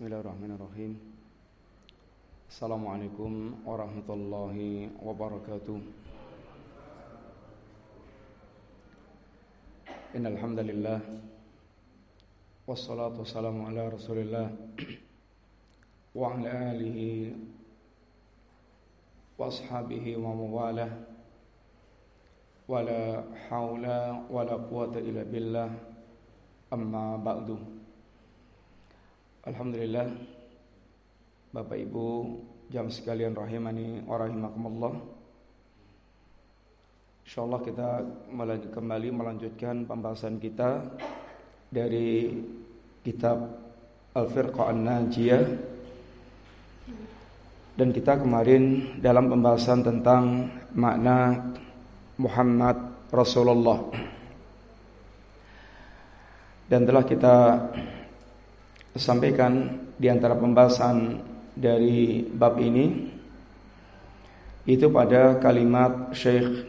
Bismillahirrahmanirrahim 0.00 0.96
Assalamualaikum 2.48 3.52
warahmatullahi 3.68 4.88
wabarakatuh 4.96 5.76
Innalhamdulillah 10.16 11.04
Wassalatu 12.64 13.28
wassalamu 13.28 13.68
ala 13.68 13.92
rasulillah 13.92 14.48
Wa 16.16 16.32
ala 16.32 16.72
alihi 16.72 17.36
Wa 19.36 19.52
ashabihi 19.52 20.16
wa 20.16 20.32
mawalah 20.32 20.96
Wa 22.64 22.80
la 22.88 23.20
hawla 23.52 24.24
wa 24.32 24.48
la 24.48 24.56
quwata 24.64 24.96
illa 24.96 25.28
billah 25.28 25.68
Amma 26.72 27.20
ba'du 27.20 27.69
Alhamdulillah 29.40 30.04
Bapak 31.56 31.80
Ibu 31.80 32.08
jam 32.68 32.92
sekalian 32.92 33.32
rahimani 33.32 34.04
wa 34.04 34.20
rahimakumullah. 34.20 34.92
Insyaallah 37.24 37.60
kita 37.64 37.88
kembali 38.68 39.08
melanjutkan 39.08 39.88
pembahasan 39.88 40.36
kita 40.36 40.84
dari 41.72 42.36
kitab 43.00 43.48
Al-Firqah 44.12 44.76
An-Najiyah. 44.76 45.44
Dan 47.80 47.96
kita 47.96 48.20
kemarin 48.20 48.92
dalam 49.00 49.32
pembahasan 49.32 49.80
tentang 49.80 50.52
makna 50.76 51.48
Muhammad 52.20 52.76
Rasulullah. 53.08 53.88
Dan 56.68 56.84
telah 56.84 57.08
kita 57.08 57.36
sampaikan 58.96 59.78
di 60.00 60.10
antara 60.10 60.34
pembahasan 60.34 61.22
dari 61.54 62.24
bab 62.24 62.58
ini 62.58 63.10
itu 64.66 64.86
pada 64.90 65.38
kalimat 65.38 66.14
Syekh 66.14 66.66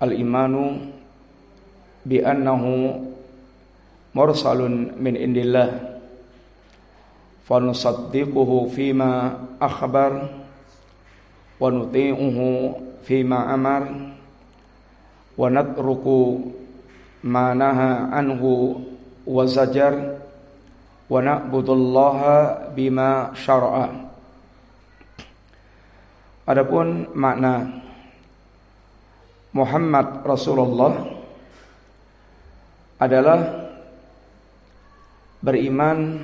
Al-Imanu 0.00 0.90
bi 2.06 2.24
annahu 2.24 3.04
mursalun 4.16 4.96
min 4.96 5.14
indillah 5.14 6.00
fa 7.44 7.60
nusaddiquhu 7.60 8.70
fima 8.72 9.36
akhbar 9.60 10.30
wa 11.60 11.68
nuti'uhu 11.68 12.48
fima 13.04 13.52
amar 13.52 14.14
wa 15.36 15.46
natruku 15.52 16.48
ma 17.26 17.52
naha 17.52 18.08
anhu 18.16 18.80
wa 19.28 19.44
zajar 19.44 20.20
na'budullaha 21.18 22.70
bima 22.70 23.34
syara'a. 23.34 23.90
Adapun 26.46 27.10
makna 27.18 27.82
Muhammad 29.50 30.22
Rasulullah 30.22 30.94
adalah 33.02 33.38
beriman 35.42 36.22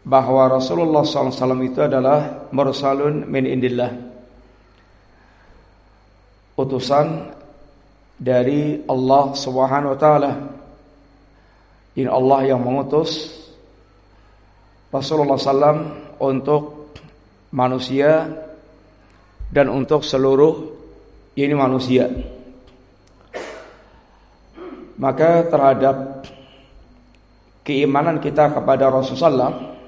bahwa 0.00 0.48
Rasulullah 0.48 1.04
SAW 1.04 1.60
itu 1.60 1.84
adalah 1.84 2.48
mursalun 2.48 3.28
min 3.28 3.44
indillah 3.44 3.92
utusan 6.56 7.32
dari 8.20 8.84
Allah 8.84 9.32
Subhanahu 9.32 9.96
wa 9.96 9.98
taala. 10.00 10.32
Ini 11.96 12.08
Allah 12.08 12.40
yang 12.44 12.60
mengutus 12.60 13.39
Rasulullah 14.90 15.38
SAW 15.38 16.18
untuk 16.18 16.92
manusia 17.54 18.26
dan 19.50 19.70
untuk 19.70 20.02
seluruh 20.02 20.54
ini 21.38 21.54
manusia. 21.54 22.10
Maka 25.00 25.46
terhadap 25.48 26.26
keimanan 27.64 28.18
kita 28.18 28.50
kepada 28.50 28.90
Rasulullah 28.90 29.78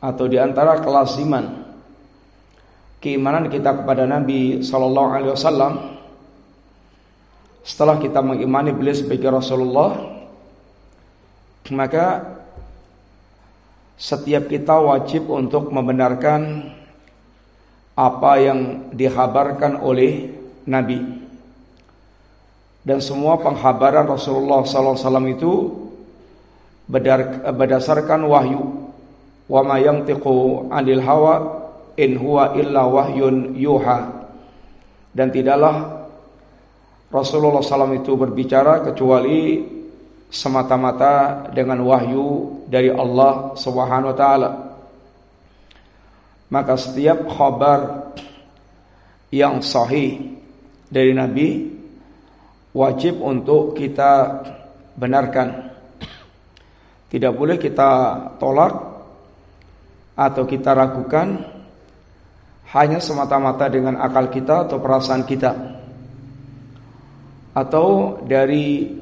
atau 0.00 0.24
di 0.28 0.36
antara 0.36 0.78
kelas 0.84 1.16
iman 1.24 1.44
keimanan 3.00 3.48
kita 3.48 3.72
kepada 3.82 4.04
Nabi 4.04 4.60
Sallallahu 4.60 5.10
Alaihi 5.10 5.32
Wasallam 5.32 5.72
setelah 7.64 7.96
kita 7.98 8.20
mengimani 8.20 8.70
beliau 8.76 8.94
sebagai 8.94 9.32
Rasulullah 9.32 9.96
maka 11.72 12.22
setiap 13.96 14.52
kita 14.52 14.76
wajib 14.76 15.32
untuk 15.32 15.72
membenarkan 15.72 16.72
apa 17.96 18.32
yang 18.36 18.92
dikhabarkan 18.92 19.80
oleh 19.80 20.28
Nabi. 20.68 21.00
Dan 22.86 23.02
semua 23.02 23.40
penghabaran 23.40 24.06
Rasulullah 24.06 24.62
SAW 24.62 25.26
itu 25.26 25.74
berdasarkan 26.86 28.20
wahyu. 28.28 28.62
Wa 29.50 29.64
ma 29.64 29.80
yantiqu 29.80 30.70
'anil 30.70 31.02
hawa 31.02 31.34
in 31.98 32.20
huwa 32.20 32.54
illa 32.54 32.86
wahyun 32.86 33.56
yuha. 33.58 34.28
Dan 35.16 35.32
tidaklah 35.32 36.06
Rasulullah 37.08 37.64
SAW 37.64 37.96
itu 37.96 38.12
berbicara 38.14 38.84
kecuali 38.84 39.64
semata-mata 40.30 41.46
dengan 41.54 41.80
wahyu 41.86 42.62
dari 42.66 42.90
Allah 42.90 43.54
Subhanahu 43.54 44.12
wa 44.12 44.18
taala. 44.18 44.50
Maka 46.46 46.78
setiap 46.78 47.26
khabar 47.26 48.12
yang 49.34 49.58
sahih 49.62 50.38
dari 50.86 51.10
Nabi 51.10 51.74
wajib 52.70 53.18
untuk 53.18 53.74
kita 53.74 54.42
benarkan. 54.94 55.74
Tidak 57.06 57.32
boleh 57.34 57.58
kita 57.58 57.90
tolak 58.38 58.74
atau 60.16 60.42
kita 60.46 60.70
ragukan 60.74 61.38
hanya 62.74 62.98
semata-mata 62.98 63.70
dengan 63.70 63.98
akal 64.02 64.26
kita 64.26 64.66
atau 64.66 64.82
perasaan 64.82 65.22
kita 65.22 65.76
atau 67.56 68.20
dari 68.20 68.92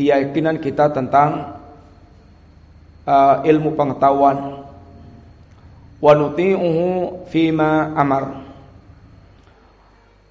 keyakinan 0.00 0.56
kita 0.56 0.88
tentang 0.88 1.60
uh, 3.04 3.44
ilmu 3.44 3.76
pengetahuan. 3.76 4.64
Wa 6.00 6.16
nuti'uhu 6.16 7.28
fima 7.28 7.92
amar. 7.92 8.48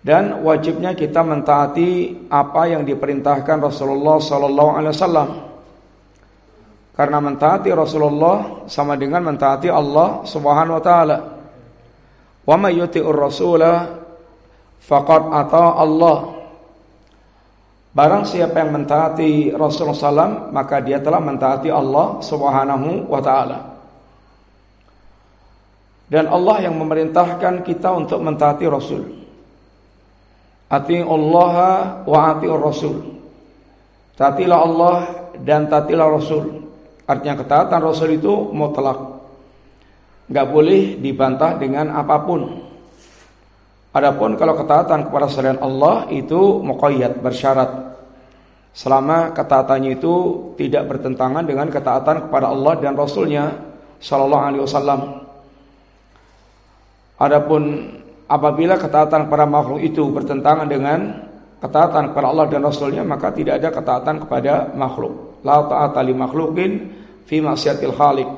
Dan 0.02 0.41
wajibnya 0.41 0.97
kita 0.97 1.22
mentaati 1.22 2.25
apa 2.34 2.66
yang 2.66 2.81
diperintahkan 2.81 3.62
Rasulullah 3.62 4.18
sallallahu 4.18 4.72
alaihi 4.74 4.94
wasallam. 4.97 5.30
Karena 6.97 7.22
mentaati 7.22 7.69
Rasulullah 7.69 8.66
sama 8.66 8.97
dengan 8.97 9.22
mentaati 9.30 9.69
Allah 9.69 10.25
Subhanahu 10.25 10.81
wa 10.81 10.84
taala. 10.84 11.18
Wa 12.41 12.57
may 12.57 12.74
yuti'ur 12.74 13.13
rasula 13.13 14.01
faqad 14.81 15.30
ata 15.30 15.78
Allah 15.78 16.39
Barang 17.90 18.22
siapa 18.22 18.62
yang 18.62 18.70
mentaati 18.70 19.50
Rasulullah 19.50 19.98
SAW 19.98 20.54
maka 20.54 20.78
dia 20.78 21.02
telah 21.02 21.18
mentaati 21.18 21.74
Allah 21.74 22.22
Subhanahu 22.22 23.10
wa 23.10 23.18
taala. 23.18 23.60
Dan 26.10 26.26
Allah 26.26 26.66
yang 26.66 26.78
memerintahkan 26.78 27.62
kita 27.66 27.90
untuk 27.94 28.22
mentaati 28.22 28.66
Rasul. 28.66 29.04
Allah 30.70 31.56
wa 32.06 32.20
ati 32.30 32.46
Rasul. 32.50 32.98
Taatilah 34.18 34.58
Allah 34.58 34.98
dan 35.42 35.66
taatilah 35.66 36.08
Rasul. 36.10 36.46
Artinya 37.10 37.42
ketaatan 37.42 37.80
Rasul 37.82 38.22
itu 38.22 38.54
mutlak. 38.54 39.22
Gak 40.30 40.46
boleh 40.50 40.98
dibantah 41.02 41.58
dengan 41.58 41.90
apa 41.94 42.22
pun. 42.22 42.69
Adapun 43.90 44.38
kalau 44.38 44.54
ketaatan 44.54 45.10
kepada 45.10 45.25
selain 45.25 45.58
Allah 45.58 46.06
itu 46.13 46.62
muqayyad 46.62 47.18
bersyarat. 47.25 47.88
Selama 48.74 49.33
ketaatannya 49.33 49.98
itu 49.98 50.13
tidak 50.56 50.88
bertentangan 50.88 51.44
dengan 51.44 51.68
ketaatan 51.68 52.30
kepada 52.30 52.54
Allah 52.54 52.74
dan 52.77 52.94
Rasulnya 52.94 53.51
Sallallahu 54.00 54.44
Alaihi 54.45 54.63
Wasallam. 54.63 55.01
Adapun 57.19 57.63
apabila 58.30 58.80
ketaatan 58.80 59.27
kepada 59.27 59.45
makhluk 59.50 59.83
itu 59.83 60.07
bertentangan 60.07 60.69
dengan 60.69 61.27
ketaatan 61.60 62.16
kepada 62.16 62.27
Allah 62.31 62.48
dan 62.48 62.63
Rasulnya 62.63 63.04
maka 63.04 63.36
tidak 63.36 63.60
ada 63.60 63.69
ketaatan 63.75 64.16
kepada 64.24 64.72
makhluk. 64.72 65.44
La 65.44 65.60
ta'ata 65.68 66.00
li 66.00 66.15
makhlukin 66.15 66.72
fi 67.27 67.44
maksiatil 67.44 67.95
khaliq. 67.95 68.30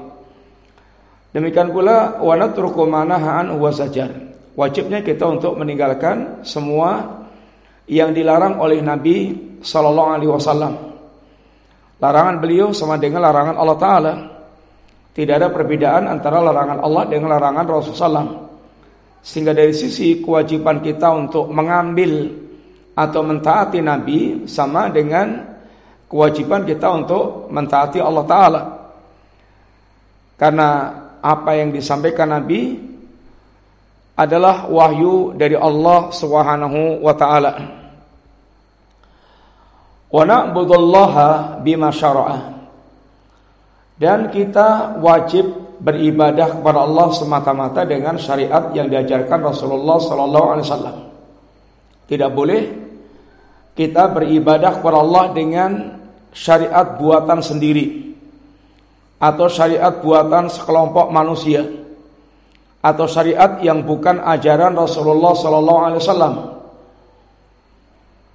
Demikian 1.32 1.70
pula 1.72 2.20
wa 2.20 2.34
natruku 2.34 2.84
manahan 2.90 3.54
wa 3.56 3.70
zajar. 3.70 4.10
Wajibnya 4.58 5.00
kita 5.00 5.24
untuk 5.30 5.56
meninggalkan 5.56 6.44
semua 6.44 7.24
yang 7.88 8.12
dilarang 8.12 8.60
oleh 8.60 8.84
Nabi 8.84 9.51
Sallallahu 9.62 10.12
Alaihi 10.18 10.32
Wasallam. 10.32 10.74
Larangan 12.02 12.36
beliau 12.42 12.74
sama 12.74 12.98
dengan 12.98 13.22
larangan 13.22 13.56
Allah 13.58 13.78
Taala. 13.78 14.14
Tidak 15.12 15.36
ada 15.38 15.52
perbedaan 15.52 16.08
antara 16.08 16.40
larangan 16.42 16.82
Allah 16.82 17.04
dengan 17.06 17.36
larangan 17.36 17.66
Rasulullah 17.68 18.26
SAW. 18.26 18.30
Sehingga 19.22 19.54
dari 19.54 19.76
sisi 19.76 20.24
kewajiban 20.24 20.82
kita 20.82 21.14
untuk 21.14 21.52
mengambil 21.52 22.32
atau 22.96 23.22
mentaati 23.22 23.84
Nabi 23.84 24.50
sama 24.50 24.90
dengan 24.90 25.52
kewajiban 26.10 26.66
kita 26.66 26.88
untuk 26.90 27.52
mentaati 27.54 28.00
Allah 28.02 28.26
Ta'ala. 28.26 28.62
Karena 30.42 30.70
apa 31.22 31.52
yang 31.54 31.70
disampaikan 31.70 32.34
Nabi 32.34 32.92
adalah 34.18 34.66
wahyu 34.70 35.38
dari 35.38 35.54
Allah 35.54 36.10
Subhanahu 36.10 37.02
wa 37.02 37.14
taala. 37.14 37.81
Wa 40.12 40.24
na'budullaha. 40.28 41.64
Dan 44.02 44.20
kita 44.34 45.00
wajib 45.00 45.46
beribadah 45.82 46.60
kepada 46.60 46.86
Allah 46.86 47.08
semata-mata 47.16 47.82
dengan 47.88 48.20
syariat 48.22 48.70
yang 48.76 48.86
diajarkan 48.86 49.40
Rasulullah 49.42 49.98
sallallahu 49.98 50.48
alaihi 50.54 50.66
wasallam. 50.70 50.98
Tidak 52.06 52.32
boleh 52.34 52.62
kita 53.74 54.12
beribadah 54.12 54.78
kepada 54.78 54.98
Allah 55.00 55.24
dengan 55.32 55.72
syariat 56.36 57.00
buatan 57.00 57.40
sendiri 57.40 58.14
atau 59.22 59.48
syariat 59.48 59.94
buatan 60.02 60.50
sekelompok 60.50 61.08
manusia 61.14 61.62
atau 62.82 63.06
syariat 63.06 63.62
yang 63.62 63.86
bukan 63.86 64.18
ajaran 64.22 64.74
Rasulullah 64.74 65.38
sallallahu 65.38 65.82
alaihi 65.86 66.02
wasallam. 66.02 66.34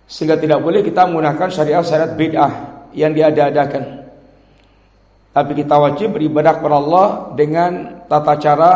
Sehingga 0.07 0.39
tidak 0.39 0.63
boleh 0.63 0.87
kita 0.87 1.07
menggunakan 1.07 1.51
syariat-syariat 1.51 2.15
bid'ah 2.15 2.53
yang 2.95 3.11
diada-adakan. 3.11 4.07
Tapi 5.37 5.53
kita 5.53 5.77
wajib 5.77 6.17
beribadah 6.17 6.57
kepada 6.57 6.77
Allah 6.81 7.07
dengan 7.37 8.01
tata 8.09 8.35
cara 8.41 8.73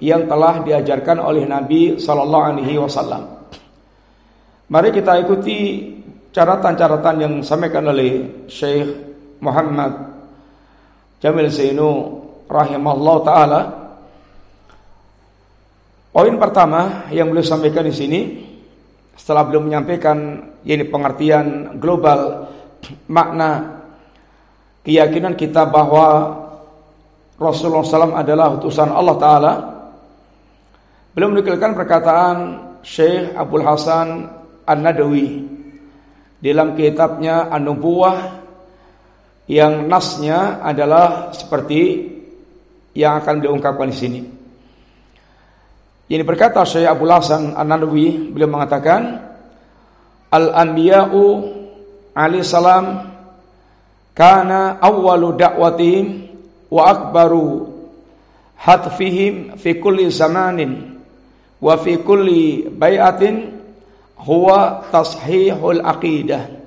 yang 0.00 0.24
telah 0.24 0.64
diajarkan 0.64 1.20
oleh 1.20 1.44
Nabi 1.44 2.00
Sallallahu 2.00 2.44
Alaihi 2.48 2.80
Wasallam. 2.80 3.22
Mari 4.72 4.88
kita 4.88 5.20
ikuti 5.20 5.84
catatan-catatan 6.32 7.16
yang 7.20 7.32
disampaikan 7.44 7.92
oleh 7.92 8.24
Syekh 8.48 8.88
Muhammad 9.44 9.92
Jamil 11.20 11.52
Zainu 11.52 11.90
rahimahullah 12.48 13.16
taala. 13.22 13.60
Poin 16.10 16.34
pertama 16.40 17.06
yang 17.12 17.28
beliau 17.30 17.46
sampaikan 17.46 17.84
di 17.84 17.94
sini 17.94 18.20
setelah 19.16 19.46
beliau 19.46 19.62
menyampaikan 19.62 20.18
ini 20.64 20.84
pengertian 20.88 21.78
global 21.78 22.48
makna 23.06 23.82
keyakinan 24.82 25.38
kita 25.38 25.68
bahwa 25.68 26.38
Rasulullah 27.38 27.86
SAW 27.86 28.18
adalah 28.18 28.54
utusan 28.58 28.90
Allah 28.90 29.16
Ta'ala 29.18 29.52
belum 31.12 31.36
menukilkan 31.36 31.76
perkataan 31.76 32.36
Syekh 32.80 33.36
Abdul 33.36 33.66
Hasan 33.66 34.08
An-Nadawi 34.64 35.44
dalam 36.42 36.74
kitabnya 36.74 37.52
An-Nubuwah 37.52 38.42
yang 39.46 39.86
nasnya 39.86 40.64
adalah 40.64 41.30
seperti 41.34 42.10
yang 42.96 43.20
akan 43.20 43.44
diungkapkan 43.44 43.88
di 43.92 43.96
sini. 43.96 44.20
Ini 46.10 46.22
berkata 46.26 46.66
Syekh 46.66 46.88
Abdul 46.88 47.12
Hasan 47.12 47.54
An-Nadawi 47.54 48.34
beliau 48.34 48.50
mengatakan 48.50 49.22
Al-Anbiya'u 50.32 51.24
alaihi 52.16 52.44
salam 52.44 53.12
kana 54.16 54.80
awwalu 54.80 55.36
da'watihim 55.36 56.06
wa 56.72 56.82
akbaru 56.88 57.68
hatfihim 58.56 59.56
fi 59.60 59.76
kulli 59.76 60.08
zamanin 60.08 61.00
wa 61.60 61.74
fi 61.80 62.00
kulli 62.00 62.68
bai'atin 62.68 63.60
huwa 64.22 64.88
tashihul 64.92 65.80
aqidah. 65.84 66.60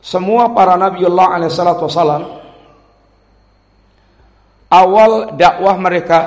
Semua 0.00 0.56
para 0.56 0.80
Nabiullah 0.80 1.36
alaihi 1.36 1.52
salatu 1.52 1.84
wasalam 1.84 2.47
awal 4.68 5.34
dakwah 5.36 5.76
mereka 5.80 6.20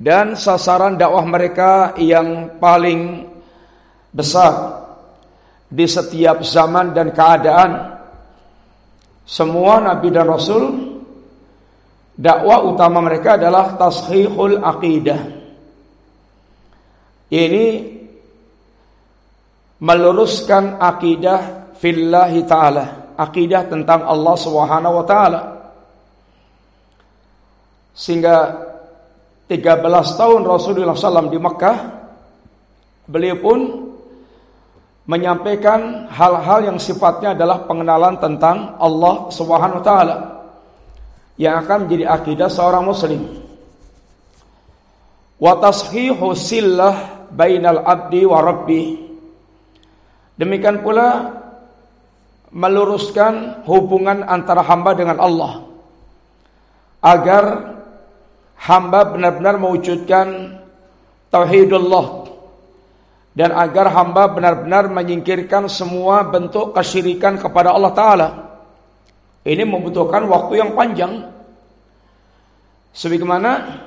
dan 0.00 0.32
sasaran 0.32 0.96
dakwah 0.96 1.24
mereka 1.28 1.92
yang 2.00 2.56
paling 2.56 3.28
besar 4.08 4.80
di 5.68 5.86
setiap 5.86 6.40
zaman 6.42 6.96
dan 6.96 7.12
keadaan. 7.12 8.00
Semua 9.28 9.78
nabi 9.78 10.08
dan 10.10 10.26
rasul 10.26 10.64
dakwah 12.16 12.66
utama 12.66 12.98
mereka 13.04 13.38
adalah 13.38 13.78
tashihul 13.78 14.58
aqidah. 14.58 15.20
Ini 17.30 17.66
meluruskan 19.78 20.82
akidah 20.82 21.70
fillahi 21.78 22.42
taala, 22.42 23.14
akidah 23.14 23.70
tentang 23.70 24.02
Allah 24.02 24.34
Subhanahu 24.34 24.98
wa 24.98 25.06
taala. 25.06 25.40
Sehingga 27.94 28.68
13 29.50 29.90
tahun 30.14 30.46
Rasulullah 30.46 30.94
SAW 30.94 31.26
di 31.26 31.38
Mekah 31.42 31.78
beliau 33.10 33.36
pun 33.42 33.58
menyampaikan 35.10 36.06
hal-hal 36.06 36.70
yang 36.70 36.78
sifatnya 36.78 37.34
adalah 37.34 37.66
pengenalan 37.66 38.14
tentang 38.22 38.78
Allah 38.78 39.26
Subhanahu 39.34 39.82
wa 39.82 39.84
taala 39.84 40.16
yang 41.34 41.58
akan 41.66 41.90
menjadi 41.90 42.06
akidah 42.06 42.46
seorang 42.46 42.86
muslim. 42.86 43.26
Wa 45.42 45.58
tashihu 45.58 46.30
sillah 46.38 47.26
bainal 47.34 47.82
abdi 47.82 48.22
wa 48.22 48.38
rabbi. 48.38 48.84
Demikian 50.38 50.86
pula 50.86 51.40
meluruskan 52.54 53.66
hubungan 53.66 54.22
antara 54.22 54.62
hamba 54.62 54.94
dengan 54.94 55.18
Allah 55.18 55.66
agar 57.00 57.44
hamba 58.60 59.08
benar-benar 59.08 59.56
mewujudkan 59.56 60.60
tauhidullah 61.32 62.28
dan 63.32 63.56
agar 63.56 63.88
hamba 63.94 64.28
benar-benar 64.28 64.90
menyingkirkan 64.92 65.70
semua 65.70 66.26
bentuk 66.28 66.76
kesyirikan 66.76 67.40
kepada 67.40 67.72
Allah 67.72 67.92
Ta'ala. 67.96 68.28
Ini 69.46 69.64
membutuhkan 69.64 70.28
waktu 70.28 70.60
yang 70.60 70.76
panjang. 70.76 71.24
Sebagaimana 72.92 73.80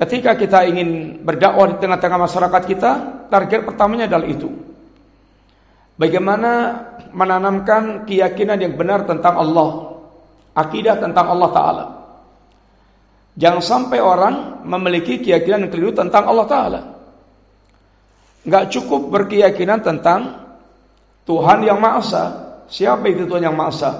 ketika 0.00 0.38
kita 0.38 0.64
ingin 0.64 1.20
berdakwah 1.20 1.76
di 1.76 1.76
tengah-tengah 1.82 2.20
masyarakat 2.24 2.62
kita, 2.64 2.90
target 3.28 3.68
pertamanya 3.68 4.08
adalah 4.08 4.24
itu. 4.30 4.48
Bagaimana 6.00 6.52
menanamkan 7.12 8.08
keyakinan 8.08 8.58
yang 8.64 8.74
benar 8.80 9.04
tentang 9.04 9.36
Allah, 9.36 10.00
akidah 10.56 10.96
tentang 10.96 11.26
Allah 11.28 11.50
Ta'ala. 11.52 12.03
Jangan 13.34 13.62
sampai 13.62 13.98
orang 13.98 14.62
memiliki 14.62 15.18
keyakinan 15.18 15.66
yang 15.66 15.72
keliru 15.74 15.90
tentang 15.90 16.24
Allah 16.30 16.46
Ta'ala 16.46 16.80
nggak 18.44 18.64
cukup 18.70 19.08
berkeyakinan 19.08 19.80
tentang 19.80 20.44
Tuhan 21.24 21.64
yang 21.64 21.80
Maha 21.80 22.00
Esa. 22.04 22.24
Siapa 22.68 23.08
itu 23.08 23.24
Tuhan 23.24 23.48
yang 23.48 23.56
Maha 23.56 23.72
Esa? 23.72 23.92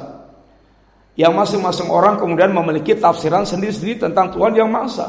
Yang 1.17 1.33
masing-masing 1.33 1.89
orang 1.89 2.21
kemudian 2.21 2.53
memiliki 2.53 2.93
tafsiran 2.93 3.49
sendiri-sendiri 3.49 4.05
tentang 4.05 4.29
Tuhan 4.37 4.53
yang 4.53 4.69
Maha 4.69 4.87
Esa. 4.87 5.09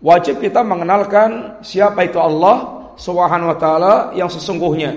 Wajib 0.00 0.40
kita 0.40 0.64
mengenalkan 0.64 1.60
siapa 1.60 2.08
itu 2.08 2.16
Allah 2.16 2.88
Subhanahu 2.96 3.52
wa 3.52 3.58
taala 3.60 3.94
yang 4.16 4.32
sesungguhnya. 4.32 4.96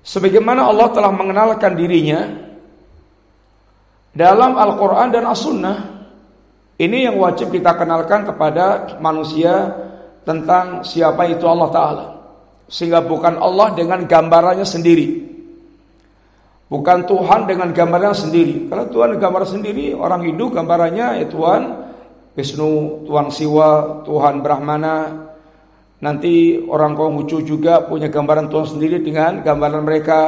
Sebagaimana 0.00 0.66
Allah 0.66 0.88
telah 0.90 1.12
mengenalkan 1.12 1.76
dirinya 1.76 2.49
dalam 4.14 4.58
Al-Qur'an 4.58 5.14
dan 5.14 5.26
As-Sunnah. 5.30 5.78
Ini 6.80 7.12
yang 7.12 7.20
wajib 7.20 7.52
kita 7.52 7.76
kenalkan 7.76 8.24
kepada 8.24 8.96
manusia 9.04 9.68
tentang 10.24 10.80
siapa 10.80 11.28
itu 11.28 11.44
Allah 11.44 11.68
Ta'ala. 11.68 12.06
Sehingga 12.70 13.04
bukan 13.04 13.36
Allah 13.36 13.76
dengan 13.76 14.08
gambarannya 14.08 14.64
sendiri. 14.64 15.28
Bukan 16.70 17.04
Tuhan 17.04 17.50
dengan 17.50 17.74
gambarannya 17.74 18.16
sendiri. 18.16 18.54
Kalau 18.70 18.86
Tuhan 18.88 19.18
gambar 19.18 19.42
sendiri, 19.44 19.92
orang 19.92 20.24
Hindu 20.24 20.54
gambarannya 20.54 21.20
ya 21.20 21.26
Tuhan 21.28 21.62
Wisnu, 22.38 23.04
Tuhan 23.10 23.28
Siwa, 23.28 24.00
Tuhan 24.06 24.40
Brahmana. 24.40 25.28
Nanti 26.00 26.56
orang 26.64 26.96
Konghucu 26.96 27.44
juga 27.44 27.84
punya 27.84 28.08
gambaran 28.08 28.48
Tuhan 28.48 28.66
sendiri 28.78 29.04
dengan 29.04 29.44
gambaran 29.44 29.82
mereka. 29.84 30.20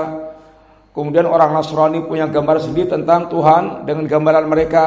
Kemudian 0.93 1.25
orang 1.25 1.57
Nasrani 1.57 2.05
punya 2.05 2.29
gambar 2.29 2.61
sendiri 2.61 2.93
tentang 2.93 3.33
Tuhan 3.33 3.89
dengan 3.89 4.05
gambaran 4.05 4.45
mereka. 4.45 4.85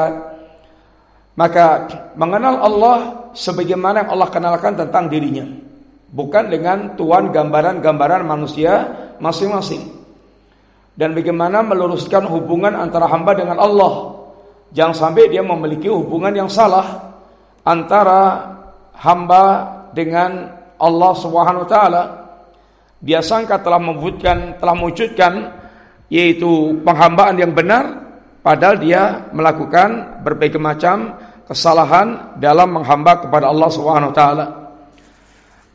Maka 1.34 1.90
mengenal 2.14 2.62
Allah 2.62 2.98
sebagaimana 3.34 4.06
yang 4.06 4.10
Allah 4.14 4.30
kenalkan 4.30 4.78
tentang 4.78 5.10
dirinya. 5.10 5.46
bukan 6.16 6.48
dengan 6.48 6.96
tuan 6.96 7.28
gambaran-gambaran 7.36 8.24
manusia 8.24 8.88
masing-masing. 9.20 9.84
Dan 10.96 11.12
bagaimana 11.12 11.60
meluruskan 11.60 12.24
hubungan 12.32 12.72
antara 12.72 13.12
hamba 13.12 13.36
dengan 13.36 13.60
Allah. 13.60 14.16
Jangan 14.72 14.96
sampai 14.96 15.28
dia 15.28 15.44
memiliki 15.44 15.92
hubungan 15.92 16.32
yang 16.32 16.48
salah 16.48 17.12
antara 17.68 18.48
hamba 18.96 19.44
dengan 19.92 20.56
Allah 20.80 21.12
Subhanahu 21.20 21.68
wa 21.68 21.70
taala. 21.70 22.04
Dia 23.04 23.20
sangka 23.20 23.60
telah 23.60 23.76
mewujudkan 23.76 24.56
telah 24.56 24.72
mewujudkan 24.72 25.34
yaitu 26.10 26.78
penghambaan 26.86 27.38
yang 27.40 27.52
benar 27.52 28.06
padahal 28.46 28.78
dia 28.78 29.26
melakukan 29.34 30.22
berbagai 30.22 30.62
macam 30.62 31.18
kesalahan 31.50 32.38
dalam 32.42 32.82
menghamba 32.82 33.26
kepada 33.26 33.50
Allah 33.50 33.70
Subhanahu 33.70 34.12
wa 34.12 34.18
taala. 34.18 34.46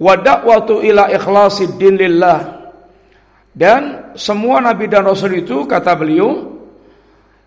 Wa 0.01 0.15
da'watu 0.19 0.83
ila 0.83 1.11
ikhlasid 1.11 1.79
din 1.79 1.95
lillah. 1.99 2.59
Dan 3.51 4.15
semua 4.15 4.63
nabi 4.63 4.87
dan 4.87 5.03
rasul 5.03 5.35
itu 5.35 5.67
kata 5.67 5.99
beliau 5.99 6.63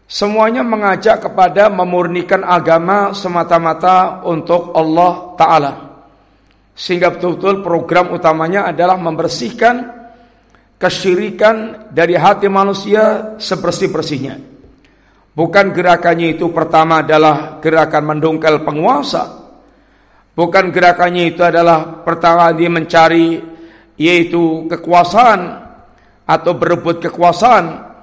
semuanya 0.03 0.61
mengajak 0.61 1.23
kepada 1.23 1.71
memurnikan 1.71 2.43
agama 2.43 3.15
semata-mata 3.15 4.21
untuk 4.27 4.75
Allah 4.75 5.33
taala. 5.39 5.73
Sehingga 6.75 7.13
betul-betul 7.15 7.63
program 7.63 8.11
utamanya 8.11 8.67
adalah 8.67 8.99
membersihkan 8.99 10.02
kesyirikan 10.77 11.87
dari 11.91 12.13
hati 12.17 12.47
manusia 12.47 13.35
sebersih-bersihnya. 13.39 14.39
Bukan 15.33 15.73
gerakannya 15.73 16.37
itu 16.37 16.53
pertama 16.53 17.01
adalah 17.01 17.57
gerakan 17.57 18.03
mendongkel 18.13 18.61
penguasa. 18.61 19.41
Bukan 20.33 20.69
gerakannya 20.69 21.33
itu 21.33 21.41
adalah 21.41 22.05
pertama 22.05 22.53
dia 22.53 22.69
mencari 22.69 23.41
yaitu 23.97 24.65
kekuasaan 24.69 25.61
atau 26.25 26.51
berebut 26.55 27.03
kekuasaan, 27.03 27.93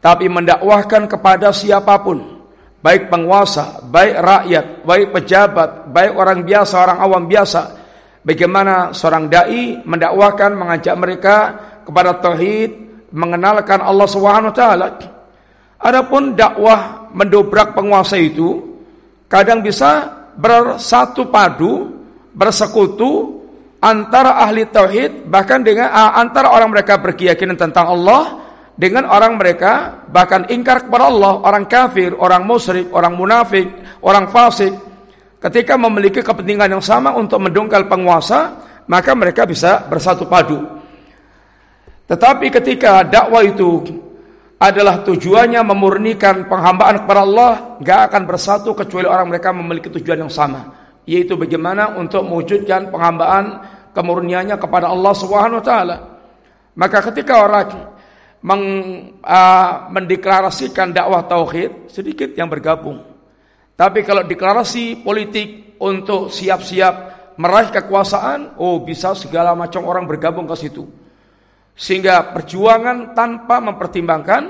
tapi 0.00 0.28
mendakwahkan 0.28 1.08
kepada 1.08 1.50
siapa 1.50 2.00
pun, 2.00 2.44
baik 2.80 3.08
penguasa, 3.08 3.80
baik 3.84 4.14
rakyat, 4.20 4.66
baik 4.84 5.08
pejabat, 5.12 5.70
baik 5.88 6.12
orang 6.14 6.40
biasa, 6.44 6.74
orang 6.80 6.98
awam 7.00 7.24
biasa. 7.24 7.62
Bagaimana 8.24 8.96
seorang 8.96 9.28
dai 9.28 9.84
mendakwahkan, 9.84 10.56
mengajak 10.56 10.94
mereka 10.96 11.36
kepada 11.84 12.18
tauhid, 12.18 12.70
mengenalkan 13.14 13.78
Allah 13.78 14.08
Subhanahu 14.10 14.50
wa 14.50 14.56
taala. 14.56 14.86
Adapun 15.78 16.34
dakwah 16.34 17.12
mendobrak 17.12 17.76
penguasa 17.76 18.18
itu 18.18 18.80
kadang 19.30 19.60
bisa 19.62 20.10
bersatu 20.34 21.30
padu, 21.30 21.92
bersekutu 22.34 23.44
antara 23.84 24.40
ahli 24.40 24.64
tauhid 24.66 25.28
bahkan 25.28 25.60
dengan 25.60 25.92
uh, 25.92 26.16
antara 26.16 26.50
orang 26.50 26.72
mereka 26.72 26.96
berkeyakinan 26.96 27.54
tentang 27.54 27.92
Allah 27.92 28.42
dengan 28.74 29.06
orang 29.06 29.38
mereka 29.38 30.02
bahkan 30.10 30.50
ingkar 30.50 30.90
kepada 30.90 31.06
Allah, 31.06 31.38
orang 31.46 31.70
kafir, 31.70 32.10
orang 32.18 32.42
musyrik, 32.42 32.90
orang 32.90 33.14
munafik, 33.14 33.70
orang 34.02 34.26
fasik. 34.34 34.74
Ketika 35.38 35.78
memiliki 35.78 36.24
kepentingan 36.24 36.72
yang 36.74 36.82
sama 36.82 37.14
untuk 37.14 37.38
mendongkal 37.38 37.86
penguasa, 37.86 38.58
maka 38.90 39.14
mereka 39.14 39.46
bisa 39.46 39.86
bersatu 39.86 40.26
padu. 40.26 40.73
Tetapi 42.04 42.52
ketika 42.52 43.00
dakwah 43.00 43.40
itu 43.40 43.80
adalah 44.60 45.00
tujuannya 45.04 45.60
memurnikan 45.64 46.44
penghambaan 46.48 47.04
kepada 47.04 47.20
Allah, 47.24 47.52
nggak 47.80 48.00
akan 48.12 48.22
bersatu 48.28 48.70
kecuali 48.76 49.08
orang 49.08 49.28
mereka 49.28 49.52
memiliki 49.52 49.88
tujuan 49.88 50.24
yang 50.24 50.32
sama, 50.32 50.72
yaitu 51.08 51.36
bagaimana 51.36 51.96
untuk 51.96 52.24
mewujudkan 52.24 52.92
penghambaan 52.92 53.64
kemurniannya 53.96 54.56
kepada 54.60 54.92
Allah 54.92 55.12
Subhanahu 55.16 55.60
wa 55.60 55.64
taala. 55.64 55.96
Maka 56.74 56.98
ketika 57.12 57.44
orang 57.44 57.68
meng, 58.44 58.62
uh, 59.24 59.88
mendeklarasikan 59.88 60.92
dakwah 60.92 61.24
tauhid, 61.24 61.88
sedikit 61.88 62.36
yang 62.36 62.52
bergabung. 62.52 63.00
Tapi 63.74 64.06
kalau 64.06 64.22
deklarasi 64.22 65.02
politik 65.02 65.80
untuk 65.82 66.30
siap-siap 66.30 66.94
meraih 67.40 67.74
kekuasaan, 67.74 68.60
oh 68.62 68.78
bisa 68.84 69.16
segala 69.18 69.56
macam 69.58 69.82
orang 69.88 70.06
bergabung 70.06 70.46
ke 70.46 70.54
situ. 70.54 71.03
Sehingga 71.74 72.30
perjuangan 72.30 73.18
tanpa 73.18 73.58
mempertimbangkan 73.58 74.42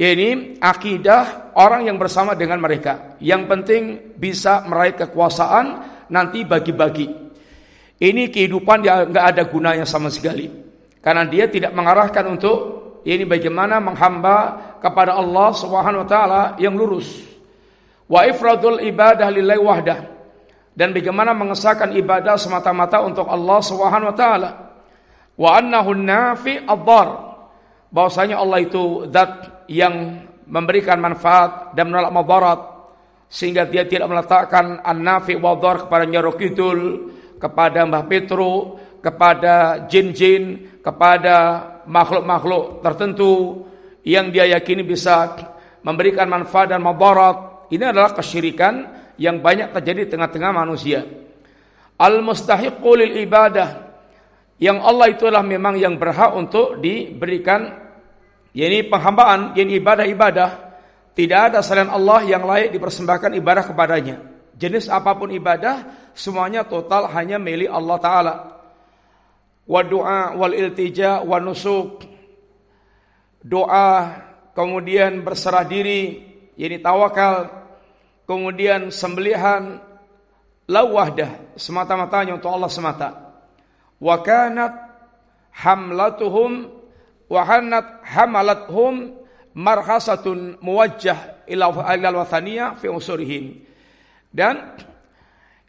ya 0.00 0.08
ini 0.08 0.56
akidah 0.56 1.52
orang 1.52 1.84
yang 1.84 2.00
bersama 2.00 2.32
dengan 2.32 2.60
mereka. 2.60 3.20
Yang 3.20 3.42
penting 3.44 3.82
bisa 4.16 4.64
meraih 4.64 4.96
kekuasaan 4.96 5.66
nanti 6.08 6.48
bagi-bagi. 6.48 7.28
Ini 7.96 8.28
kehidupan 8.28 8.84
yang 8.84 9.12
nggak 9.12 9.26
ada 9.36 9.42
gunanya 9.48 9.84
sama 9.88 10.08
sekali. 10.08 10.48
Karena 11.00 11.28
dia 11.28 11.48
tidak 11.48 11.72
mengarahkan 11.76 12.24
untuk 12.28 12.56
ini 13.06 13.22
bagaimana 13.22 13.78
menghamba 13.78 14.36
kepada 14.82 15.14
Allah 15.14 15.54
Subhanahu 15.54 16.02
wa 16.04 16.08
taala 16.08 16.42
yang 16.58 16.74
lurus. 16.74 17.22
Wa 18.08 18.26
ifradul 18.26 18.80
ibadah 18.80 19.28
lillahi 19.28 19.60
wahdah. 19.60 19.98
Dan 20.76 20.92
bagaimana 20.92 21.32
mengesahkan 21.32 21.96
ibadah 21.96 22.36
semata-mata 22.36 23.00
untuk 23.00 23.24
Allah 23.28 23.60
Subhanahu 23.64 24.12
wa 24.12 24.16
taala 24.16 24.65
wa 25.36 25.56
annahu 25.56 25.92
nafi 25.96 26.64
ad-dar. 26.64 27.08
Bahwasanya 27.92 28.42
Allah 28.42 28.60
itu 28.60 29.08
zat 29.08 29.64
yang 29.70 30.26
memberikan 30.46 30.98
manfaat 30.98 31.72
dan 31.74 31.88
menolak 31.90 32.12
madarat 32.12 32.60
sehingga 33.26 33.66
dia 33.66 33.86
tidak 33.86 34.06
meletakkan 34.06 34.78
an-nafi 34.82 35.34
wa 35.34 35.58
dhar 35.58 35.86
kepada 35.86 36.04
Nyaro 36.06 36.38
Kidul 36.38 36.80
kepada 37.42 37.82
Mbah 37.82 38.04
Petro 38.06 38.78
kepada 39.02 39.86
jin-jin 39.90 40.74
kepada 40.82 41.66
makhluk-makhluk 41.86 42.82
tertentu 42.82 43.66
yang 44.06 44.30
dia 44.30 44.46
yakini 44.46 44.86
bisa 44.86 45.34
memberikan 45.82 46.30
manfaat 46.30 46.70
dan 46.70 46.82
madarat. 46.82 47.66
Ini 47.66 47.90
adalah 47.90 48.14
kesyirikan 48.14 48.74
yang 49.18 49.42
banyak 49.42 49.74
terjadi 49.74 50.06
di 50.06 50.10
tengah-tengah 50.14 50.50
manusia. 50.54 51.02
Al 51.98 52.22
mustahiqu 52.22 52.90
lil 52.94 53.26
ibadah 53.26 53.85
yang 54.56 54.80
Allah 54.80 55.12
itu 55.12 55.28
adalah 55.28 55.44
memang 55.44 55.76
yang 55.76 56.00
berhak 56.00 56.32
untuk 56.32 56.80
diberikan 56.80 57.76
yakni 58.56 58.88
penghambaan, 58.88 59.52
yakni 59.52 59.76
ibadah-ibadah. 59.76 60.50
Tidak 61.12 61.40
ada 61.52 61.60
selain 61.60 61.92
Allah 61.92 62.24
yang 62.24 62.44
layak 62.44 62.72
dipersembahkan 62.72 63.36
ibadah 63.36 63.64
kepadanya. 63.68 64.16
Jenis 64.56 64.88
apa 64.88 65.12
pun 65.16 65.28
ibadah 65.32 66.08
semuanya 66.16 66.64
total 66.64 67.08
hanya 67.12 67.36
milik 67.36 67.68
Allah 67.68 67.96
taala. 68.00 68.34
Wa 69.68 69.80
doa 69.84 70.32
wal 70.36 70.56
iltija 70.56 71.20
wa 71.20 71.36
nusuk. 71.36 72.04
Doa 73.44 73.88
kemudian 74.56 75.20
berserah 75.20 75.68
diri, 75.68 76.24
yakni 76.56 76.80
tawakal, 76.80 77.48
kemudian 78.24 78.88
sembelihan 78.88 79.84
la 80.64 80.82
wahdah 80.84 81.56
semata-matanya 81.60 82.40
untuk 82.40 82.50
Allah 82.52 82.72
semata 82.72 83.25
wa 84.00 84.16
kanat 84.20 84.74
hamlatuhum 85.56 86.68
wa 87.26 87.40
hanat 87.42 88.04
hamalathum 88.04 89.16
marhasatun 89.56 90.60
muwajjah 90.60 91.48
ila 91.48 91.72
al 91.72 92.16
wathaniyah 92.20 92.76
fi 92.76 92.92
usurihim 92.92 93.64
dan 94.30 94.76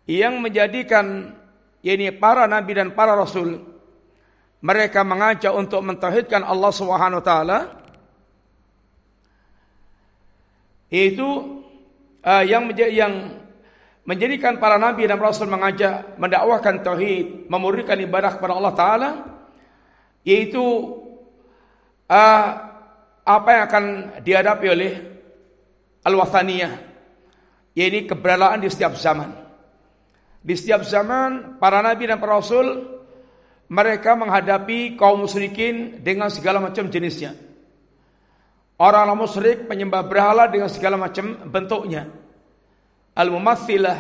yang 0.07 0.43
menjadikan 0.43 1.35
ini 1.81 2.11
para 2.11 2.45
nabi 2.45 2.75
dan 2.75 2.91
para 2.91 3.15
rasul 3.15 3.63
mereka 4.59 5.05
mengajak 5.07 5.53
untuk 5.53 5.79
mentauhidkan 5.85 6.43
Allah 6.43 6.71
Subhanahu 6.73 7.21
wa 7.21 7.25
taala 7.25 7.59
itu 10.91 11.63
uh, 12.23 12.43
yang 12.43 12.67
menjadi 12.67 13.07
yang 13.07 13.13
menjadikan 14.07 14.55
para 14.55 14.79
nabi 14.79 15.03
dan 15.03 15.19
rasul 15.19 15.51
mengajak 15.51 16.15
mendakwahkan 16.15 16.79
tauhid, 16.79 17.51
memurnikan 17.51 17.99
ibadah 17.99 18.39
kepada 18.39 18.55
Allah 18.55 18.73
taala 18.73 19.09
yaitu 20.23 20.63
uh, 22.07 22.45
apa 23.27 23.49
yang 23.51 23.63
akan 23.67 23.83
dihadapi 24.23 24.67
oleh 24.71 24.91
al-wathaniyah 26.07 26.73
yaitu 27.75 28.07
keberadaan 28.07 28.63
di 28.63 28.71
setiap 28.71 28.95
zaman. 28.95 29.27
Di 30.39 30.55
setiap 30.55 30.87
zaman 30.87 31.59
para 31.59 31.83
nabi 31.83 32.07
dan 32.07 32.23
para 32.23 32.39
rasul 32.39 32.95
mereka 33.67 34.15
menghadapi 34.15 34.95
kaum 34.95 35.27
musyrikin 35.27 35.99
dengan 35.99 36.31
segala 36.31 36.63
macam 36.63 36.87
jenisnya. 36.87 37.35
Orang-orang 38.79 39.19
musyrik 39.19 39.57
penyembah 39.67 40.07
berhala 40.07 40.47
dengan 40.47 40.71
segala 40.71 40.95
macam 40.95 41.43
bentuknya 41.51 42.07
al-mumathilah 43.17 43.97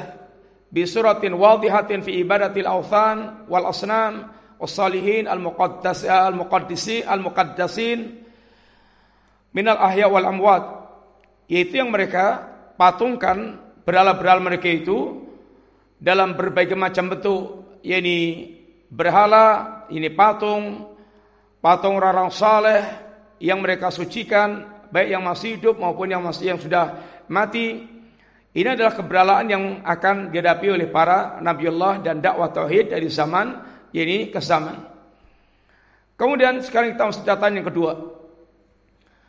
bi 0.69 0.85
suratin 0.85 1.33
wadihatin 1.33 2.05
fi 2.05 2.21
ibadatil 2.21 2.69
awthan 2.69 3.49
wal 3.49 3.65
asnam 3.65 4.29
was-salihin 4.61 5.25
al-muqaddas 5.25 6.05
al-muqaddisi 6.05 7.01
al-muqaddasin 7.01 8.21
minal 9.57 9.81
ahya 9.81 10.05
wal 10.05 10.29
amwat 10.29 10.63
yaitu 11.49 11.81
yang 11.81 11.89
mereka 11.89 12.45
patungkan 12.77 13.57
berhala-berhala 13.81 14.43
mereka 14.43 14.69
itu 14.69 15.25
dalam 15.97 16.37
berbagai 16.37 16.77
macam 16.77 17.09
bentuk 17.09 17.41
yakni 17.81 18.53
berhala, 18.91 19.83
ini 19.91 20.11
patung, 20.11 20.95
patung 21.59 21.99
orang 21.99 22.31
saleh 22.31 22.83
yang 23.43 23.59
mereka 23.59 23.91
sucikan, 23.91 24.65
baik 24.89 25.09
yang 25.11 25.23
masih 25.23 25.59
hidup 25.59 25.75
maupun 25.77 26.07
yang 26.11 26.23
masih 26.23 26.55
yang 26.55 26.59
sudah 26.59 26.99
mati. 27.27 27.96
Ini 28.57 28.73
adalah 28.73 28.97
keberalahan 28.97 29.47
yang 29.53 29.63
akan 29.85 30.33
dihadapi 30.33 30.73
oleh 30.73 30.89
para 30.89 31.37
nabi 31.45 31.69
Allah 31.69 32.01
dan 32.01 32.17
dakwah 32.17 32.49
tauhid 32.49 32.89
dari 32.89 33.05
zaman 33.05 33.53
ini 33.93 34.33
ke 34.33 34.41
zaman. 34.41 34.81
Kemudian 36.17 36.57
sekarang 36.65 36.97
kita 36.97 37.05
masuk 37.05 37.21
catatan 37.21 37.61
yang 37.61 37.67
kedua. 37.69 37.91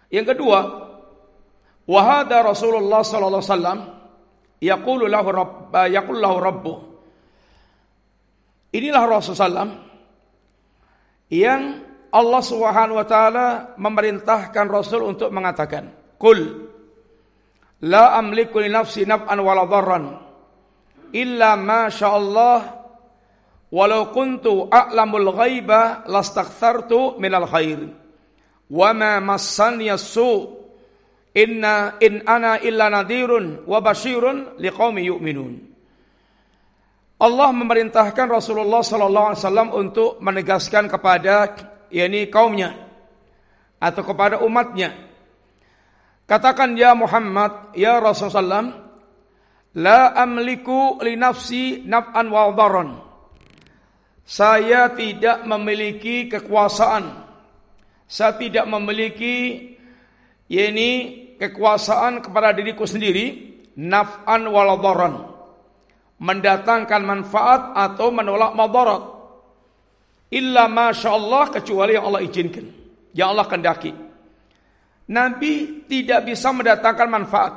Yang 0.08 0.26
kedua, 0.32 0.58
wahada 1.84 2.40
Rasulullah 2.40 3.04
sallallahu 3.04 3.44
alaihi 3.44 3.52
wasallam 3.52 3.78
yaqulu 4.64 5.04
lahu 5.04 5.28
rabb 5.28 5.76
yaqulu 5.76 6.18
lahu 6.24 6.36
rabbuh. 6.40 6.78
Inilah 8.72 9.04
Rasulullah 9.04 9.68
yang 11.28 11.84
Allah 12.08 12.40
Subhanahu 12.40 12.96
wa 12.96 13.04
taala 13.04 13.76
memerintahkan 13.76 14.64
Rasul 14.72 15.04
untuk 15.04 15.28
mengatakan, 15.28 15.92
"Qul 16.16 16.67
la 17.82 18.18
amliku 18.18 18.58
li 18.58 18.70
nafsi 18.72 19.06
naf'an 19.06 19.38
wala 19.38 19.66
dharran 19.66 20.04
illa 21.12 21.56
ma 21.56 21.88
Allah. 21.88 22.78
Walau 23.68 24.16
kuntu 24.16 24.72
a'lamul 24.72 25.28
ghaiba 25.36 26.08
lastakthartu 26.08 27.20
minal 27.20 27.44
khair 27.44 27.84
wa 28.72 28.96
ma 28.96 29.20
massani 29.20 29.92
su 30.00 30.56
inna 31.36 32.00
in 32.00 32.24
ana 32.24 32.56
illa 32.64 32.88
nadhirun 32.88 33.68
wa 33.68 33.78
basyirun 33.84 34.56
liqaumi 34.56 35.04
yu'minun. 35.12 35.52
Allah 37.20 37.48
memerintahkan 37.52 38.30
Rasulullah 38.30 38.80
sallallahu 38.80 39.26
alaihi 39.34 39.42
wasallam 39.44 39.68
untuk 39.76 40.16
menegaskan 40.22 40.88
kepada 40.88 41.52
yakni 41.92 42.32
kaumnya 42.32 42.72
atau 43.76 44.00
kepada 44.00 44.40
umatnya. 44.40 45.07
Katakan 46.28 46.76
ya 46.76 46.92
Muhammad, 46.92 47.72
ya 47.72 47.96
Rasulullah, 48.04 48.68
la 49.80 50.12
amliku 50.12 51.00
li 51.00 51.16
nafsi 51.16 51.80
naf'an 51.88 52.28
wa 52.28 52.52
dharan. 52.52 52.90
Saya 54.28 54.92
tidak 54.92 55.48
memiliki 55.48 56.28
kekuasaan. 56.28 57.24
Saya 58.04 58.36
tidak 58.36 58.68
memiliki 58.68 59.56
yakni 60.52 60.90
kekuasaan 61.40 62.20
kepada 62.20 62.52
diriku 62.52 62.84
sendiri 62.84 63.56
naf'an 63.80 64.52
wa 64.52 64.76
dharan. 64.76 65.14
Mendatangkan 66.20 67.08
manfaat 67.08 67.72
atau 67.72 68.12
menolak 68.12 68.52
madarat. 68.52 69.02
Illa 70.28 70.68
masya 70.68 71.14
Allah 71.14 71.48
kecuali 71.48 71.96
yang 71.96 72.10
Allah 72.12 72.20
izinkan. 72.20 72.68
Yang 73.16 73.28
Allah 73.32 73.46
kendaki. 73.48 74.07
Nabi 75.08 75.84
tidak 75.88 76.28
bisa 76.28 76.52
mendatangkan 76.52 77.08
manfaat. 77.08 77.54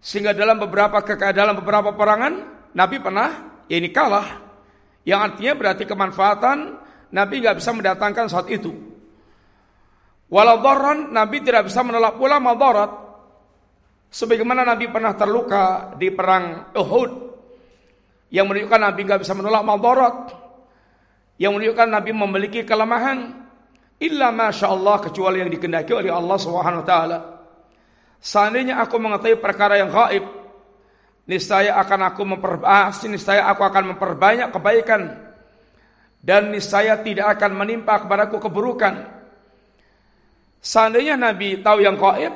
Sehingga 0.00 0.32
dalam 0.36 0.56
beberapa 0.60 1.00
dalam 1.32 1.54
beberapa 1.60 1.92
perangan 1.92 2.32
Nabi 2.72 2.96
pernah 3.00 3.28
ya 3.68 3.76
ini 3.76 3.92
kalah. 3.92 4.40
Yang 5.04 5.20
artinya 5.20 5.52
berarti 5.52 5.84
kemanfaatan 5.84 6.58
Nabi 7.12 7.34
nggak 7.44 7.56
bisa 7.60 7.70
mendatangkan 7.76 8.26
saat 8.32 8.48
itu. 8.48 8.72
Walau 10.32 10.64
dharan 10.64 11.12
Nabi 11.12 11.44
tidak 11.44 11.68
bisa 11.68 11.84
menolak 11.84 12.16
pula 12.16 12.40
madarat. 12.40 13.04
Sebagaimana 14.08 14.64
Nabi 14.64 14.88
pernah 14.88 15.12
terluka 15.12 15.92
di 16.00 16.08
perang 16.08 16.72
Uhud 16.72 17.12
yang 18.32 18.48
menunjukkan 18.48 18.80
Nabi 18.80 19.00
nggak 19.04 19.20
bisa 19.20 19.34
menolak 19.36 19.62
madarat 19.66 20.16
yang 21.36 21.52
menunjukkan 21.54 21.88
Nabi 21.90 22.10
memiliki 22.14 22.60
kelemahan 22.62 23.43
illa 24.00 24.34
masya 24.34 24.70
Allah 24.70 24.96
kecuali 25.02 25.42
yang 25.42 25.50
dikendaki 25.50 25.94
oleh 25.94 26.10
Allah 26.10 26.38
Subhanahu 26.38 26.82
wa 26.82 26.88
taala. 26.88 27.18
Seandainya 28.24 28.80
aku 28.80 28.96
mengetahui 28.96 29.38
perkara 29.38 29.76
yang 29.76 29.92
gaib, 29.92 30.24
niscaya 31.28 31.76
akan 31.78 32.00
aku 32.08 32.22
memperbanyak 32.24 33.12
niscaya 33.12 33.42
aku 33.52 33.62
akan 33.62 33.94
memperbanyak 33.94 34.48
kebaikan 34.48 35.02
dan 36.24 36.48
niscaya 36.48 36.96
tidak 37.04 37.36
akan 37.36 37.52
menimpa 37.52 38.00
kepadaku 38.00 38.40
keburukan. 38.48 39.12
Seandainya 40.64 41.20
Nabi 41.20 41.60
tahu 41.60 41.84
yang 41.84 42.00
gaib, 42.00 42.32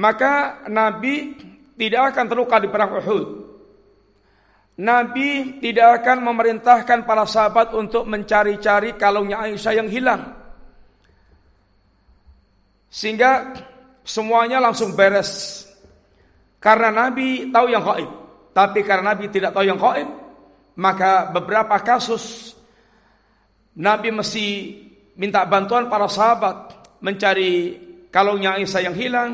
maka 0.00 0.64
Nabi 0.72 1.36
tidak 1.76 2.16
akan 2.16 2.24
terluka 2.28 2.56
di 2.56 2.68
perang 2.72 2.96
Uhud. 2.96 3.39
Nabi 4.78 5.58
tidak 5.58 6.02
akan 6.02 6.24
memerintahkan 6.24 7.04
para 7.04 7.26
sahabat 7.26 7.74
untuk 7.74 8.06
mencari-cari 8.06 8.94
kalungnya 8.94 9.42
Aisyah 9.42 9.74
yang 9.76 9.88
hilang. 9.90 10.36
Sehingga 12.90 13.54
semuanya 14.02 14.62
langsung 14.62 14.94
beres. 14.98 15.62
Karena 16.62 16.90
Nabi 16.92 17.50
tahu 17.50 17.66
yang 17.70 17.84
gaib. 17.84 18.10
Tapi 18.50 18.80
karena 18.82 19.14
Nabi 19.14 19.30
tidak 19.30 19.54
tahu 19.54 19.64
yang 19.68 19.78
gaib, 19.78 20.08
maka 20.80 21.28
beberapa 21.30 21.76
kasus 21.84 22.56
Nabi 23.76 24.10
mesti 24.10 24.46
minta 25.14 25.44
bantuan 25.46 25.86
para 25.86 26.08
sahabat 26.08 26.72
mencari 27.04 27.78
kalungnya 28.10 28.56
Aisyah 28.56 28.82
yang 28.90 28.96
hilang. 28.96 29.32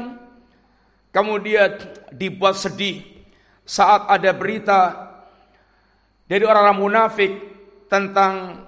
Kemudian 1.14 1.81
dibuat 2.12 2.61
sedih 2.61 3.01
saat 3.64 4.05
ada 4.05 4.37
berita 4.37 5.05
dari 6.26 6.42
orang-orang 6.42 6.78
munafik 6.78 7.32
tentang 7.86 8.66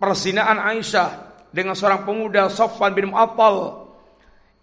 perzinaan 0.00 0.60
Aisyah 0.60 1.08
dengan 1.52 1.76
seorang 1.76 2.04
pemuda 2.04 2.48
Sofwan 2.52 2.92
bin 2.92 3.12
Mu'attal 3.12 3.88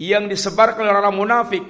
yang 0.01 0.25
disebarkan 0.25 0.85
oleh 0.85 0.99
orang 0.99 1.17
munafik. 1.17 1.63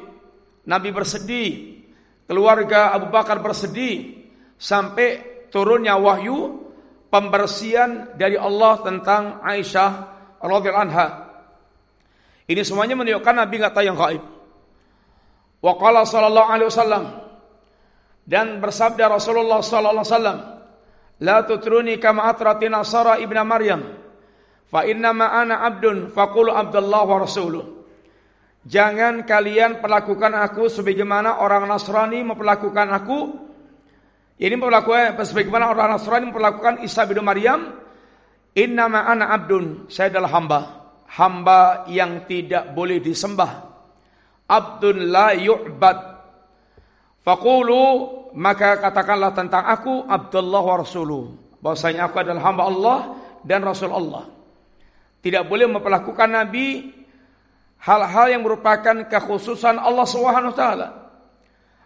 Nabi 0.63 0.95
bersedih, 0.95 1.83
keluarga 2.27 2.95
Abu 2.95 3.11
Bakar 3.11 3.43
bersedih 3.43 4.23
sampai 4.55 5.47
turunnya 5.51 5.99
wahyu 5.99 6.63
pembersihan 7.11 8.15
dari 8.15 8.39
Allah 8.39 8.79
tentang 8.79 9.43
Aisyah 9.43 9.91
radhiyallahu 10.39 10.83
anha. 10.87 11.07
Ini 12.47 12.63
semuanya 12.63 12.95
menunjukkan 12.99 13.35
Nabi 13.35 13.55
nggak 13.59 13.75
tahu 13.75 13.85
yang 13.87 13.99
gaib. 13.99 14.23
Wa 15.63 15.73
qala 15.79 16.03
sallallahu 16.03 16.49
alaihi 16.51 16.67
wasallam 16.67 17.03
dan 18.27 18.59
bersabda 18.59 19.07
Rasulullah 19.07 19.63
sallallahu 19.63 20.03
alaihi 20.03 20.11
wasallam 20.11 20.39
La 21.23 21.47
tutruni 21.47 21.95
kama 22.03 22.27
atrati 22.27 22.67
Nasara 22.67 23.15
Maryam. 23.47 23.81
Fa 24.67 24.83
inna 24.83 25.15
ma 25.15 25.31
ana 25.31 25.63
abdun 25.63 26.11
faqulu 26.11 26.51
Abdullah 26.51 27.01
wa 27.07 27.17
rasuluh. 27.23 27.65
Jangan 28.63 29.23
kalian 29.27 29.79
perlakukan 29.79 30.35
aku 30.35 30.67
sebagaimana 30.67 31.39
orang 31.39 31.67
Nasrani 31.67 32.23
memperlakukan 32.23 32.87
aku. 32.91 33.19
Ini 34.39 34.55
memperlakukan 34.55 35.19
sebagaimana 35.23 35.71
orang 35.71 35.95
Nasrani 35.95 36.27
memperlakukan 36.27 36.83
Isa 36.83 37.07
bin 37.07 37.23
Maryam. 37.23 37.71
Inna 38.59 38.91
ma 38.91 39.07
ana 39.07 39.31
abdun. 39.31 39.87
Saya 39.87 40.11
adalah 40.11 40.31
hamba. 40.35 40.59
Hamba 41.13 41.85
yang 41.87 42.25
tidak 42.27 42.71
boleh 42.75 42.99
disembah. 43.03 43.51
Abdun 44.47 45.07
la 45.07 45.31
yu'bad. 45.35 45.99
Faqulu 47.23 47.83
maka 48.33 48.81
katakanlah 48.81 49.31
tentang 49.33 49.63
aku 49.65 50.09
Abdullah 50.09 50.61
wa 50.61 50.75
Rasuluh. 50.81 51.23
Bahwasanya 51.61 52.09
aku 52.09 52.17
adalah 52.19 52.41
hamba 52.49 52.63
Allah 52.67 52.99
dan 53.45 53.61
Rasul 53.63 53.93
Allah. 53.93 54.27
Tidak 55.23 55.47
boleh 55.47 55.69
memperlakukan 55.71 56.27
Nabi 56.27 56.91
hal-hal 57.79 58.25
yang 58.27 58.43
merupakan 58.43 59.07
kekhususan 59.07 59.79
Allah 59.79 60.03
Subhanahu 60.03 60.51
wa 60.51 60.57
taala. 60.57 60.89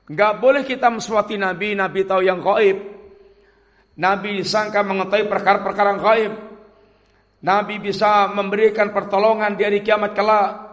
Enggak 0.07 0.33
boleh 0.39 0.63
kita 0.63 0.87
meswati 0.87 1.35
Nabi, 1.35 1.75
Nabi 1.77 1.99
tahu 2.07 2.21
yang 2.23 2.39
gaib. 2.39 2.77
Nabi 3.97 4.41
disangka 4.41 4.81
mengetahui 4.81 5.27
perkara-perkara 5.29 5.91
gaib. 5.99 6.33
Nabi 7.43 7.75
bisa 7.77 8.31
memberikan 8.33 8.89
pertolongan 8.89 9.53
di 9.53 9.61
hari 9.61 9.85
kiamat 9.85 10.17
kelak 10.17 10.66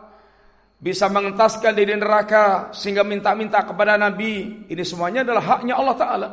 bisa 0.78 1.08
mengentaskan 1.08 1.72
diri 1.72 1.96
neraka 1.96 2.70
sehingga 2.74 3.06
minta-minta 3.06 3.64
kepada 3.64 3.96
Nabi. 3.96 4.66
Ini 4.68 4.82
semuanya 4.84 5.24
adalah 5.24 5.44
haknya 5.56 5.74
Allah 5.78 5.96
Ta'ala. 5.96 6.28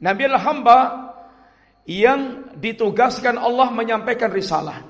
Nabi 0.00 0.20
adalah 0.26 0.44
hamba 0.48 0.78
yang 1.88 2.52
ditugaskan 2.56 3.36
Allah 3.36 3.68
menyampaikan 3.72 4.32
risalah. 4.32 4.84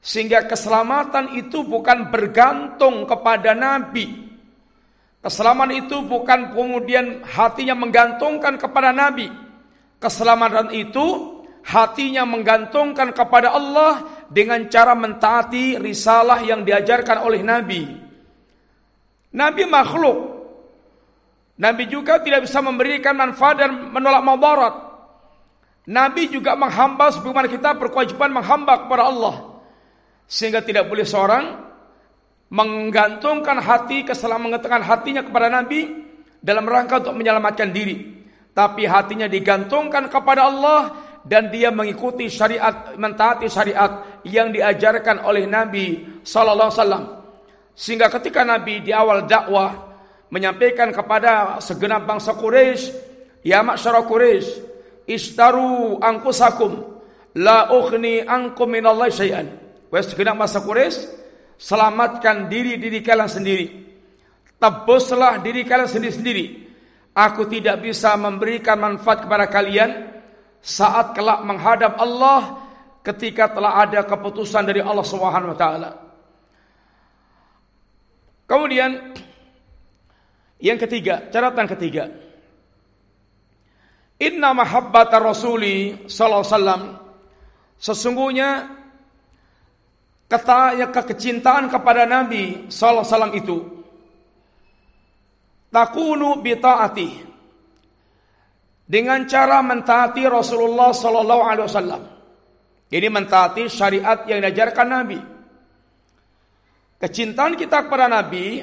Sehingga 0.00 0.46
keselamatan 0.46 1.34
itu 1.34 1.66
bukan 1.66 2.14
bergantung 2.14 3.08
kepada 3.10 3.56
Nabi. 3.58 4.26
Keselamatan 5.18 5.82
itu 5.82 6.06
bukan 6.06 6.54
kemudian 6.54 7.26
hatinya 7.26 7.74
menggantungkan 7.74 8.54
kepada 8.54 8.94
Nabi. 8.94 9.26
Keselamatan 9.98 10.70
itu 10.70 11.36
hatinya 11.66 12.22
menggantungkan 12.22 13.10
kepada 13.10 13.50
Allah 13.50 14.15
dengan 14.30 14.66
cara 14.66 14.92
mentaati 14.98 15.78
risalah 15.78 16.42
yang 16.42 16.66
diajarkan 16.66 17.22
oleh 17.22 17.40
Nabi. 17.42 17.82
Nabi 19.36 19.62
makhluk. 19.68 20.18
Nabi 21.56 21.88
juga 21.88 22.20
tidak 22.20 22.44
bisa 22.44 22.60
memberikan 22.60 23.16
manfaat 23.16 23.64
dan 23.64 23.70
menolak 23.88 24.22
madarat. 24.24 24.74
Nabi 25.86 26.28
juga 26.28 26.58
menghamba 26.58 27.14
sebagaimana 27.14 27.48
kita 27.48 27.78
berkewajiban 27.78 28.34
menghamba 28.34 28.84
kepada 28.84 29.06
Allah. 29.06 29.62
Sehingga 30.26 30.60
tidak 30.60 30.90
boleh 30.90 31.06
seorang 31.06 31.44
menggantungkan 32.50 33.62
hati, 33.62 34.02
kesalahan 34.02 34.42
mengatakan 34.42 34.82
hatinya 34.82 35.22
kepada 35.22 35.46
Nabi 35.46 35.86
dalam 36.42 36.66
rangka 36.66 37.02
untuk 37.06 37.14
menyelamatkan 37.14 37.70
diri. 37.70 38.26
Tapi 38.50 38.88
hatinya 38.88 39.30
digantungkan 39.30 40.10
kepada 40.10 40.48
Allah 40.48 41.05
dan 41.26 41.50
dia 41.50 41.74
mengikuti 41.74 42.30
syariat, 42.30 42.94
mentaati 42.94 43.50
syariat 43.50 44.22
yang 44.22 44.54
diajarkan 44.54 45.26
oleh 45.26 45.42
Nabi 45.50 46.22
sallallahu 46.22 46.70
alaihi 46.70 46.78
wasallam. 46.78 47.04
Sehingga 47.74 48.06
ketika 48.08 48.46
Nabi 48.46 48.86
di 48.86 48.94
awal 48.94 49.26
dakwah 49.26 49.74
menyampaikan 50.30 50.94
kepada 50.94 51.58
segenap 51.58 52.06
bangsa 52.06 52.38
Quraisy, 52.38 52.94
"Ya 53.42 53.60
masyarakat 53.66 54.06
Quraisy, 54.06 54.48
istaru 55.10 55.98
angkusakum 55.98 56.96
la 57.42 57.74
ukhni 57.74 58.22
ankum 58.22 58.70
minallahi 58.70 59.12
syai'an. 59.12 59.46
Wahai 59.90 60.06
segenap 60.06 60.38
masa 60.38 60.62
Quraisy, 60.62 60.98
selamatkan 61.58 62.46
diri 62.46 62.78
diri 62.80 63.02
kalian 63.02 63.28
sendiri. 63.28 63.66
Tebuslah 64.56 65.44
diri 65.44 65.68
kalian 65.68 65.90
sendiri-sendiri. 65.90 66.46
Aku 67.16 67.48
tidak 67.48 67.84
bisa 67.84 68.16
memberikan 68.16 68.80
manfaat 68.80 69.24
kepada 69.24 69.48
kalian 69.48 70.15
saat 70.66 71.14
kelak 71.14 71.46
menghadap 71.46 71.94
Allah 71.94 72.58
ketika 73.06 73.54
telah 73.54 73.86
ada 73.86 74.02
keputusan 74.02 74.66
dari 74.66 74.82
Allah 74.82 75.06
Subhanahu 75.06 75.54
wa 75.54 75.58
taala. 75.58 75.90
Kemudian 78.50 79.14
yang 80.58 80.78
ketiga, 80.82 81.30
catatan 81.30 81.70
ketiga. 81.70 82.10
Inna 84.18 84.50
mahabbata 84.56 85.22
rasuli 85.22 86.08
sallallahu 86.08 86.42
alaihi 86.42 86.54
wasallam 86.56 86.82
sesungguhnya 87.76 88.50
kata 90.26 90.88
kecintaan 90.90 91.68
kepada 91.68 92.08
Nabi 92.08 92.66
sallallahu 92.72 93.04
alaihi 93.04 93.12
wasallam 93.12 93.34
itu 93.36 93.56
takunu 95.68 96.40
bi 96.40 96.56
taati 96.56 97.35
dengan 98.86 99.26
cara 99.26 99.58
mentaati 99.66 100.22
Rasulullah 100.30 100.94
sallallahu 100.94 101.42
alaihi 101.42 101.66
wasallam. 101.66 102.02
Ini 102.86 103.08
mentaati 103.10 103.66
syariat 103.66 104.22
yang 104.30 104.38
diajarkan 104.46 104.86
Nabi. 104.86 105.18
Kecintaan 107.02 107.58
kita 107.58 107.90
kepada 107.90 108.06
Nabi 108.06 108.62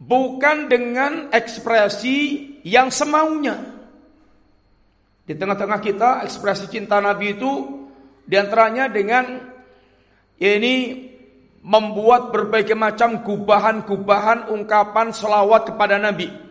bukan 0.00 0.66
dengan 0.66 1.28
ekspresi 1.28 2.18
yang 2.64 2.88
semaunya. 2.88 3.76
Di 5.28 5.36
tengah-tengah 5.36 5.80
kita 5.84 6.10
ekspresi 6.24 6.72
cinta 6.72 6.96
Nabi 6.98 7.36
itu 7.36 7.52
di 8.24 8.34
antaranya 8.34 8.88
dengan 8.88 9.44
ya 10.40 10.56
ini 10.56 11.04
membuat 11.60 12.32
berbagai 12.32 12.78
macam 12.78 13.20
gubahan-gubahan 13.26 14.48
ungkapan 14.54 15.10
selawat 15.10 15.74
kepada 15.74 15.98
Nabi 15.98 16.45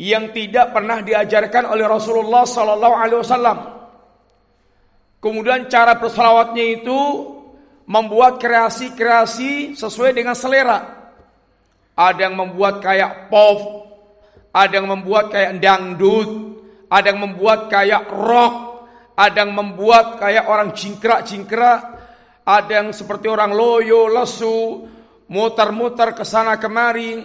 yang 0.00 0.32
tidak 0.32 0.72
pernah 0.72 1.04
diajarkan 1.04 1.68
oleh 1.76 1.84
Rasulullah 1.84 2.48
Sallallahu 2.48 2.96
Alaihi 2.96 3.20
Wasallam. 3.20 3.58
Kemudian 5.20 5.68
cara 5.68 6.00
berselawatnya 6.00 6.80
itu 6.80 7.00
membuat 7.84 8.40
kreasi-kreasi 8.40 9.76
sesuai 9.76 10.16
dengan 10.16 10.32
selera. 10.32 11.12
Ada 11.92 12.32
yang 12.32 12.40
membuat 12.40 12.80
kayak 12.80 13.28
pop, 13.28 13.60
ada 14.56 14.72
yang 14.72 14.88
membuat 14.88 15.36
kayak 15.36 15.60
dangdut, 15.60 16.30
ada 16.88 17.12
yang 17.12 17.20
membuat 17.20 17.68
kayak 17.68 18.08
rock, 18.08 18.88
ada 19.20 19.44
yang 19.44 19.52
membuat 19.52 20.16
kayak 20.16 20.48
orang 20.48 20.72
jingkrak-jingkrak, 20.72 21.80
ada 22.48 22.72
yang 22.72 22.88
seperti 22.96 23.28
orang 23.28 23.52
loyo, 23.52 24.08
lesu, 24.08 24.88
muter-muter 25.28 26.16
ke 26.16 26.24
sana 26.24 26.56
kemari, 26.56 27.20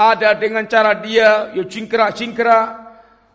ada 0.00 0.32
dengan 0.32 0.64
cara 0.64 0.96
dia 0.96 1.52
ya 1.52 1.60
jingkrak-jingkrak, 1.60 2.66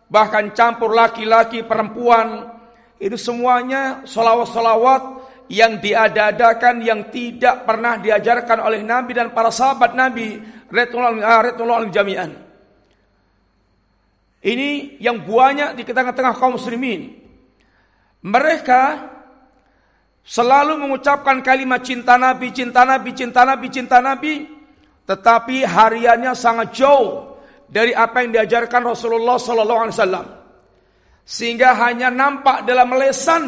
bahkan 0.09 0.49
campur 0.57 0.97
laki-laki 0.97 1.61
perempuan, 1.61 2.49
itu 2.97 3.13
semuanya 3.21 4.01
solawat-solawat 4.01 5.21
yang 5.45 5.77
diadakan 5.77 6.81
yang 6.81 7.13
tidak 7.13 7.69
pernah 7.69 8.01
diajarkan 8.01 8.65
oleh 8.65 8.81
Nabi 8.81 9.13
dan 9.13 9.29
para 9.29 9.53
sahabat 9.53 9.93
Nabi 9.93 10.41
Retullah 10.73 11.85
jami'an. 11.85 12.33
Ini 14.41 14.97
yang 14.97 15.21
banyak 15.21 15.77
di 15.77 15.85
tengah-tengah 15.85 16.33
kaum 16.37 16.57
muslimin. 16.57 17.13
Mereka 18.25 19.13
selalu 20.25 20.81
mengucapkan 20.81 21.45
kalimat 21.45 21.85
cinta 21.85 22.17
Nabi, 22.17 22.49
cinta 22.49 22.81
Nabi, 22.81 23.13
cinta 23.13 23.41
Nabi, 23.45 23.67
cinta 23.69 23.97
Nabi, 24.01 24.54
tetapi 25.05 25.65
hariannya 25.65 26.33
sangat 26.33 26.73
jauh 26.73 27.37
dari 27.69 27.93
apa 27.93 28.25
yang 28.25 28.41
diajarkan 28.41 28.81
Rasulullah 28.81 29.37
sallallahu 29.37 29.81
alaihi 29.85 29.95
wasallam. 29.97 30.27
Sehingga 31.25 31.73
hanya 31.81 32.13
nampak 32.13 32.65
dalam 32.69 32.93
lesan 32.93 33.43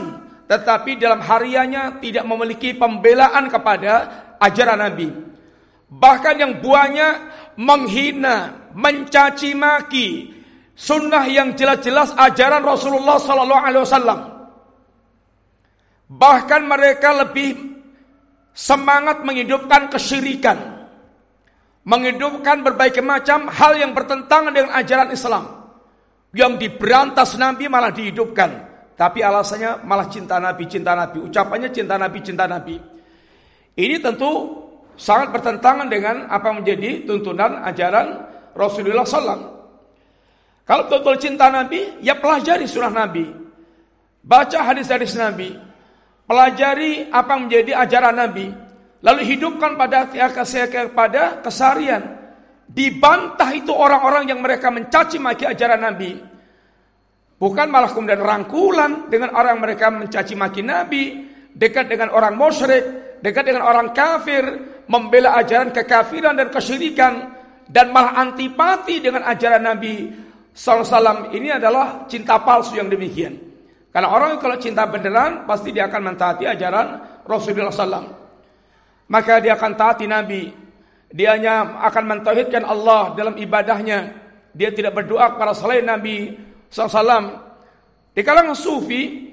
tetapi 0.48 0.96
dalam 0.96 1.20
hariannya 1.20 2.00
tidak 2.00 2.24
memiliki 2.24 2.74
pembelaan 2.74 3.52
kepada 3.52 3.94
ajaran 4.40 4.80
Nabi. 4.80 5.12
Bahkan 5.88 6.36
yang 6.40 6.54
buahnya 6.64 7.10
menghina, 7.60 8.70
mencaci 8.72 9.52
maki, 9.56 10.38
Sunnah 10.78 11.26
yang 11.26 11.58
jelas-jelas 11.58 12.14
ajaran 12.14 12.62
Rasulullah 12.62 13.18
Sallallahu 13.18 13.64
Alaihi 13.66 13.82
Wasallam. 13.82 14.20
Bahkan 16.06 16.62
mereka 16.70 17.18
lebih 17.26 17.58
semangat 18.54 19.26
menghidupkan 19.26 19.90
kesyirikan, 19.90 20.77
menghidupkan 21.88 22.68
berbagai 22.68 23.00
macam 23.00 23.48
hal 23.48 23.80
yang 23.80 23.96
bertentangan 23.96 24.52
dengan 24.52 24.76
ajaran 24.76 25.10
Islam. 25.16 25.44
Yang 26.36 26.54
diberantas 26.68 27.40
Nabi 27.40 27.72
malah 27.72 27.96
dihidupkan. 27.96 28.68
Tapi 29.00 29.24
alasannya 29.24 29.88
malah 29.88 30.12
cinta 30.12 30.36
Nabi, 30.36 30.68
cinta 30.68 30.92
Nabi. 30.92 31.24
Ucapannya 31.24 31.72
cinta 31.72 31.96
Nabi, 31.96 32.20
cinta 32.20 32.44
Nabi. 32.44 32.76
Ini 33.80 34.04
tentu 34.04 34.60
sangat 35.00 35.32
bertentangan 35.32 35.88
dengan 35.88 36.28
apa 36.28 36.52
menjadi 36.52 37.08
tuntunan 37.08 37.64
ajaran 37.64 38.28
Rasulullah 38.52 39.08
SAW. 39.08 39.56
Kalau 40.68 40.84
betul 40.92 41.16
cinta 41.16 41.48
Nabi, 41.48 42.04
ya 42.04 42.20
pelajari 42.20 42.68
surah 42.68 42.92
Nabi. 42.92 43.32
Baca 44.20 44.60
hadis-hadis 44.60 45.16
Nabi. 45.16 45.56
Pelajari 46.28 47.08
apa 47.08 47.40
menjadi 47.40 47.80
ajaran 47.80 48.12
Nabi. 48.12 48.67
Lalu 49.06 49.22
hidupkan 49.36 49.78
pada 49.78 50.10
kepada 50.10 51.44
kesarian. 51.46 52.18
Dibantah 52.68 53.50
itu 53.54 53.72
orang-orang 53.72 54.30
yang 54.30 54.40
mereka 54.42 54.74
mencaci 54.74 55.18
maki 55.22 55.46
ajaran 55.46 55.82
Nabi. 55.82 56.18
Bukan 57.38 57.68
malah 57.70 57.94
kemudian 57.94 58.22
rangkulan 58.22 59.08
dengan 59.08 59.38
orang 59.38 59.62
mereka 59.62 59.94
mencaci 59.94 60.34
maki 60.34 60.62
Nabi. 60.66 61.04
Dekat 61.54 61.90
dengan 61.90 62.10
orang 62.14 62.34
musyrik. 62.34 63.18
Dekat 63.22 63.46
dengan 63.46 63.70
orang 63.70 63.94
kafir. 63.94 64.44
Membela 64.90 65.38
ajaran 65.38 65.70
kekafiran 65.70 66.34
dan 66.34 66.50
kesyirikan. 66.50 67.14
Dan 67.70 67.94
malah 67.94 68.18
antipati 68.18 69.04
dengan 69.04 69.28
ajaran 69.28 69.62
Nabi 69.62 70.28
Salam 70.58 71.30
ini 71.38 71.54
adalah 71.54 72.10
cinta 72.10 72.42
palsu 72.42 72.82
yang 72.82 72.90
demikian. 72.90 73.38
Karena 73.94 74.10
orang 74.10 74.42
kalau 74.42 74.58
cinta 74.58 74.90
beneran 74.90 75.46
pasti 75.46 75.70
dia 75.70 75.86
akan 75.86 76.02
mentaati 76.02 76.50
ajaran 76.50 76.88
Rasulullah 77.22 77.70
SAW. 77.70 78.27
Maka 79.08 79.40
dia 79.40 79.56
akan 79.56 79.74
taati 79.76 80.06
Nabi. 80.08 80.52
Dia 81.08 81.40
hanya 81.40 81.80
akan 81.88 82.04
mentauhidkan 82.04 82.68
Allah 82.68 83.16
dalam 83.16 83.40
ibadahnya. 83.40 84.12
Dia 84.52 84.76
tidak 84.76 85.00
berdoa 85.00 85.36
kepada 85.36 85.56
selain 85.56 85.88
Nabi 85.88 86.36
SAW. 86.68 87.40
Di 88.12 88.22
kalangan 88.26 88.58
sufi 88.58 89.32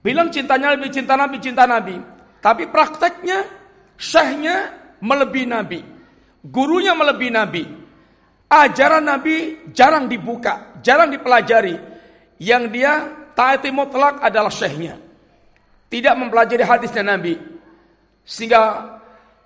bilang 0.00 0.32
cintanya 0.32 0.72
lebih 0.72 0.88
cinta 0.94 1.18
Nabi, 1.18 1.36
cinta 1.42 1.68
Nabi. 1.68 1.96
Tapi 2.40 2.70
prakteknya 2.70 3.44
syekhnya 4.00 4.72
melebihi 5.02 5.46
Nabi. 5.50 5.80
Gurunya 6.46 6.94
melebihi 6.96 7.32
Nabi. 7.34 7.64
Ajaran 8.46 9.02
Nabi 9.02 9.66
jarang 9.74 10.06
dibuka, 10.06 10.78
jarang 10.80 11.10
dipelajari. 11.10 11.76
Yang 12.38 12.64
dia 12.72 12.92
taati 13.34 13.74
mutlak 13.74 14.22
adalah 14.22 14.54
syekhnya. 14.54 14.96
Tidak 15.90 16.14
mempelajari 16.14 16.64
hadisnya 16.64 17.02
Nabi. 17.02 17.55
Sehingga 18.26 18.62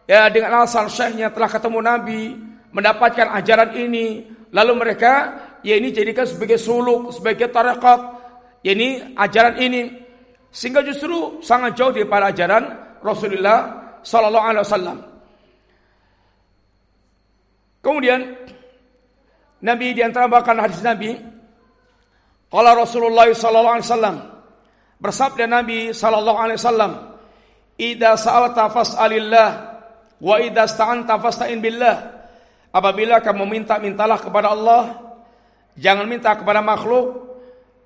ya 0.08 0.32
dengan 0.32 0.64
alasan 0.64 0.88
syekhnya 0.88 1.28
telah 1.28 1.52
ketemu 1.52 1.78
Nabi, 1.84 2.22
mendapatkan 2.72 3.28
ajaran 3.36 3.76
ini, 3.76 4.24
lalu 4.50 4.72
mereka 4.72 5.12
ya 5.60 5.76
ini 5.76 5.92
jadikan 5.92 6.24
sebagai 6.24 6.56
suluk, 6.56 7.12
sebagai 7.12 7.52
tarekat, 7.52 8.00
ya 8.64 8.72
ini 8.72 9.12
ajaran 9.14 9.60
ini. 9.60 9.82
Sehingga 10.48 10.80
justru 10.80 11.44
sangat 11.44 11.76
jauh 11.76 11.92
daripada 11.92 12.32
ajaran 12.32 12.64
Rasulullah 13.04 13.58
Sallallahu 14.00 14.46
Alaihi 14.48 14.64
Wasallam. 14.64 14.98
Kemudian 17.80 18.20
Nabi 19.60 19.92
di 19.92 20.00
antara 20.04 20.28
bahkan 20.28 20.56
hadis 20.56 20.80
Nabi 20.80 21.16
Qala 22.50 22.74
Rasulullah 22.74 23.30
sallallahu 23.30 23.74
alaihi 23.78 23.86
wasallam 23.86 24.16
bersabda 24.98 25.44
Nabi 25.46 25.94
sallallahu 25.94 26.34
alaihi 26.34 26.58
wasallam, 26.58 26.92
"Idza 27.80 28.20
sa'alta 28.20 28.68
fas'alillah 28.68 29.50
wa 30.20 30.36
idza 30.36 30.68
sta'anta 30.68 31.16
fasta'in 31.16 31.64
billah." 31.64 31.96
Apabila 32.70 33.24
kamu 33.24 33.48
minta, 33.48 33.80
mintalah 33.80 34.20
kepada 34.20 34.52
Allah. 34.52 35.00
Jangan 35.80 36.04
minta 36.04 36.36
kepada 36.36 36.60
makhluk. 36.60 37.32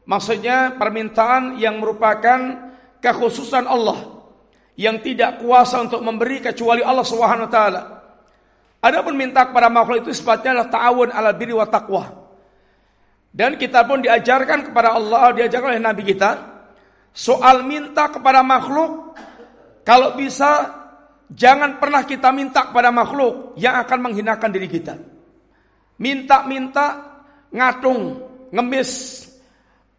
Maksudnya 0.04 0.76
permintaan 0.76 1.56
yang 1.56 1.80
merupakan 1.80 2.68
kekhususan 3.00 3.64
Allah 3.64 4.14
yang 4.74 4.98
tidak 5.00 5.40
kuasa 5.40 5.80
untuk 5.80 6.02
memberi 6.02 6.42
kecuali 6.42 6.82
Allah 6.82 7.06
Subhanahu 7.06 7.46
wa 7.46 7.52
taala. 7.52 7.82
Adapun 8.84 9.16
minta 9.16 9.48
kepada 9.48 9.72
makhluk 9.72 10.04
itu 10.04 10.12
sifatnya 10.12 10.60
adalah 10.60 10.68
ta'awun 10.68 11.08
ala 11.08 11.30
birri 11.32 11.56
wa 11.56 11.64
taqwa. 11.64 12.04
Dan 13.34 13.56
kita 13.56 13.82
pun 13.88 14.04
diajarkan 14.04 14.70
kepada 14.70 14.94
Allah, 14.94 15.32
diajarkan 15.32 15.74
oleh 15.74 15.82
Nabi 15.82 16.02
kita, 16.04 16.30
soal 17.10 17.64
minta 17.64 18.12
kepada 18.12 18.44
makhluk, 18.44 19.16
kalau 19.84 20.16
bisa 20.16 20.80
jangan 21.28 21.76
pernah 21.76 22.08
kita 22.08 22.32
minta 22.32 22.72
kepada 22.72 22.88
makhluk 22.88 23.52
yang 23.60 23.76
akan 23.84 23.98
menghinakan 24.10 24.50
diri 24.50 24.68
kita. 24.72 24.96
Minta-minta, 26.00 27.20
ngatung, 27.52 28.18
ngemis, 28.50 28.90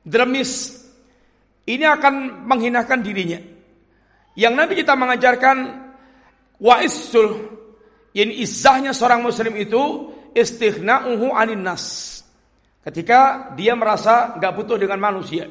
dremis, 0.02 0.84
ini 1.70 1.86
akan 1.86 2.46
menghinakan 2.50 3.00
dirinya. 3.06 3.40
Yang 4.36 4.54
Nabi 4.58 4.74
kita 4.76 4.94
mengajarkan 4.98 5.58
waisul 6.60 7.56
ini 8.12 8.44
izahnya 8.44 8.92
seorang 8.92 9.24
muslim 9.24 9.54
itu 9.56 10.12
istighna'uhu 10.36 11.32
anin 11.32 11.64
nas. 11.64 12.20
Ketika 12.84 13.54
dia 13.56 13.78
merasa 13.78 14.36
nggak 14.36 14.52
butuh 14.52 14.78
dengan 14.82 15.00
manusia. 15.00 15.48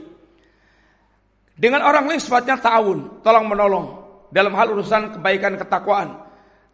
Dengan 1.54 1.86
orang 1.86 2.10
lain 2.10 2.18
sifatnya 2.18 2.58
ta'awun, 2.58 3.22
tolong 3.22 3.46
menolong 3.46 4.03
dalam 4.34 4.50
hal 4.58 4.74
urusan 4.74 5.14
kebaikan 5.14 5.54
ketakwaan. 5.54 6.18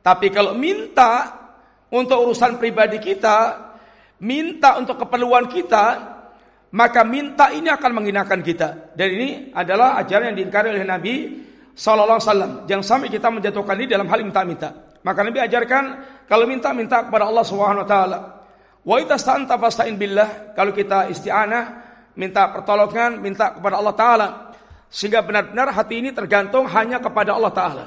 Tapi 0.00 0.32
kalau 0.32 0.56
minta 0.56 1.36
untuk 1.92 2.24
urusan 2.24 2.56
pribadi 2.56 2.96
kita, 2.96 3.68
minta 4.24 4.80
untuk 4.80 4.96
keperluan 5.04 5.44
kita, 5.44 6.16
maka 6.72 7.04
minta 7.04 7.52
ini 7.52 7.68
akan 7.68 8.00
menghinakan 8.00 8.40
kita. 8.40 8.96
Dan 8.96 9.08
ini 9.12 9.28
adalah 9.52 10.00
ajaran 10.00 10.32
yang 10.32 10.38
diingkari 10.40 10.72
oleh 10.72 10.88
Nabi 10.88 11.14
Sallallahu 11.76 12.16
Alaihi 12.16 12.28
Wasallam. 12.32 12.52
Jangan 12.64 12.84
sampai 12.86 13.08
kita 13.12 13.28
menjatuhkan 13.28 13.76
ini 13.76 13.88
dalam 13.92 14.08
hal 14.08 14.24
minta-minta. 14.24 14.72
Maka 15.04 15.20
Nabi 15.20 15.38
ajarkan 15.44 15.84
kalau 16.24 16.48
minta 16.48 16.72
minta 16.72 17.04
kepada 17.04 17.28
Allah 17.28 17.44
Subhanahu 17.44 17.84
wa 17.84 17.88
taala. 17.88 18.18
Wa 18.80 18.96
fasta'in 19.60 20.00
billah. 20.00 20.56
Kalau 20.56 20.72
kita 20.72 21.12
isti'anah, 21.12 21.64
minta 22.16 22.48
pertolongan, 22.48 23.20
minta 23.20 23.52
kepada 23.52 23.76
Allah 23.76 23.94
taala. 23.96 24.28
Sehingga 24.90 25.22
benar-benar 25.22 25.70
hati 25.70 26.02
ini 26.02 26.10
tergantung 26.10 26.66
hanya 26.66 26.98
kepada 26.98 27.38
Allah 27.38 27.54
taala. 27.54 27.86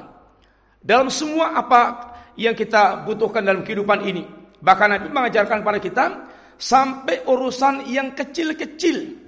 Dalam 0.79 1.11
semua 1.11 1.51
apa 1.59 2.15
yang 2.39 2.55
kita 2.55 3.03
butuhkan 3.03 3.43
dalam 3.43 3.61
kehidupan 3.61 4.07
ini. 4.07 4.23
Bahkan 4.63 4.87
Nabi 4.87 5.07
mengajarkan 5.11 5.59
kepada 5.59 5.79
kita 5.83 6.05
sampai 6.55 7.27
urusan 7.27 7.91
yang 7.91 8.15
kecil-kecil. 8.15 9.19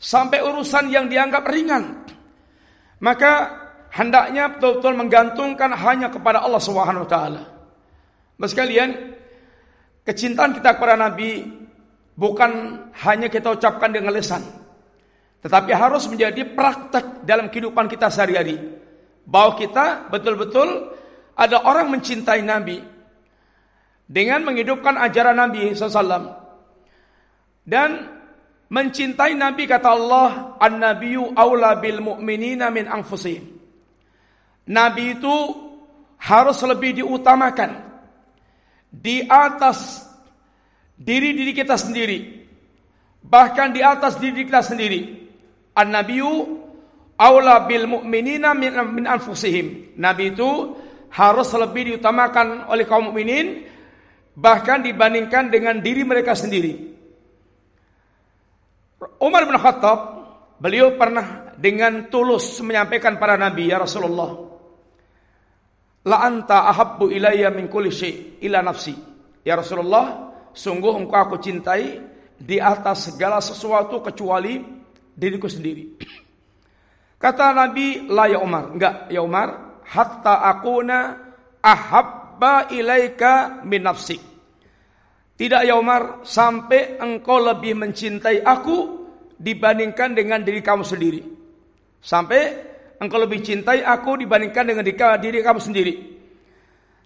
Sampai 0.00 0.40
urusan 0.40 0.88
yang 0.88 1.08
dianggap 1.08 1.44
ringan. 1.48 2.08
Maka 3.04 3.32
hendaknya 3.92 4.56
betul-betul 4.56 4.94
menggantungkan 4.96 5.70
hanya 5.76 6.08
kepada 6.08 6.40
Allah 6.40 6.60
Subhanahu 6.60 7.04
wa 7.04 7.10
taala. 7.10 7.42
Mas 8.36 8.52
kalian, 8.52 9.16
kecintaan 10.04 10.56
kita 10.56 10.76
kepada 10.76 10.96
Nabi 10.96 11.44
bukan 12.16 12.52
hanya 13.04 13.28
kita 13.28 13.52
ucapkan 13.56 13.92
dengan 13.92 14.12
lisan, 14.12 14.44
tetapi 15.44 15.70
harus 15.72 16.08
menjadi 16.08 16.42
praktek 16.56 17.24
dalam 17.26 17.52
kehidupan 17.52 17.86
kita 17.86 18.08
sehari-hari. 18.12 18.56
Bahwa 19.26 19.58
kita 19.58 20.06
betul-betul 20.08 20.94
ada 21.34 21.66
orang 21.66 21.90
mencintai 21.90 22.40
Nabi 22.46 22.78
dengan 24.06 24.46
menghidupkan 24.46 24.94
ajaran 25.02 25.34
Nabi 25.34 25.74
SAW 25.74 26.30
dan 27.66 27.90
mencintai 28.70 29.34
Nabi 29.34 29.66
kata 29.66 29.88
Allah 29.90 30.54
an-nabiyyu 30.62 31.34
aula 31.34 31.74
bil 31.82 31.98
mu'minina 31.98 32.70
min 32.70 32.86
anfusihim 32.86 33.56
Nabi 34.66 35.18
itu 35.18 35.36
harus 36.18 36.58
lebih 36.66 37.02
diutamakan 37.02 37.86
di 38.90 39.22
atas 39.28 40.02
diri-diri 40.98 41.54
kita 41.54 41.78
sendiri. 41.78 42.48
Bahkan 43.22 43.68
di 43.74 43.82
atas 43.82 44.18
diri 44.18 44.42
kita 44.42 44.62
sendiri. 44.62 45.25
An-nabiyyu 45.76 46.32
aula 47.20 47.68
bil 47.68 47.84
mu'minina 47.84 48.56
min, 48.56 49.04
anfusihim. 49.04 49.96
Nabi 50.00 50.32
itu 50.32 50.74
harus 51.12 51.48
lebih 51.52 51.94
diutamakan 51.94 52.68
oleh 52.72 52.84
kaum 52.88 53.12
mukminin 53.12 53.64
bahkan 54.36 54.84
dibandingkan 54.84 55.48
dengan 55.48 55.80
diri 55.80 56.04
mereka 56.04 56.36
sendiri. 56.36 56.96
Umar 59.20 59.44
bin 59.48 59.56
Khattab 59.56 59.98
beliau 60.60 60.96
pernah 60.96 61.52
dengan 61.56 62.08
tulus 62.08 62.60
menyampaikan 62.60 63.16
para 63.20 63.36
nabi 63.36 63.68
ya 63.68 63.80
Rasulullah 63.80 64.46
La 66.06 66.22
anta 66.22 66.70
ahabbu 66.70 67.10
ilayya 67.10 67.50
min 67.50 67.66
kulli 67.66 67.90
syai 67.90 68.38
ila 68.46 68.62
nafsi. 68.62 68.94
Ya 69.42 69.58
Rasulullah, 69.58 70.30
sungguh 70.54 70.94
engkau 71.02 71.18
aku 71.18 71.36
cintai 71.42 71.98
di 72.38 72.62
atas 72.62 73.10
segala 73.10 73.42
sesuatu 73.42 73.98
kecuali 73.98 74.62
diriku 75.16 75.48
sendiri. 75.48 75.96
Kata 77.16 77.56
Nabi, 77.56 78.04
la 78.12 78.28
ya 78.28 78.38
Umar. 78.44 78.76
Enggak, 78.76 79.08
ya 79.08 79.24
Umar, 79.24 79.80
hatta 79.88 80.44
akuna 80.44 81.16
ahabba 81.64 82.68
ilaika 82.70 83.64
min 83.64 83.80
nafsi. 83.82 84.20
Tidak 85.36 85.62
ya 85.64 85.80
Umar, 85.80 86.22
sampai 86.28 87.00
engkau 87.00 87.40
lebih 87.40 87.76
mencintai 87.76 88.44
aku 88.44 89.08
dibandingkan 89.36 90.12
dengan 90.12 90.44
diri 90.44 90.60
kamu 90.60 90.84
sendiri. 90.84 91.20
Sampai 92.00 92.40
engkau 93.00 93.20
lebih 93.20 93.42
cintai 93.44 93.84
aku 93.84 94.16
dibandingkan 94.20 94.64
dengan 94.64 94.84
diri 94.84 95.40
kamu 95.40 95.60
sendiri. 95.60 95.94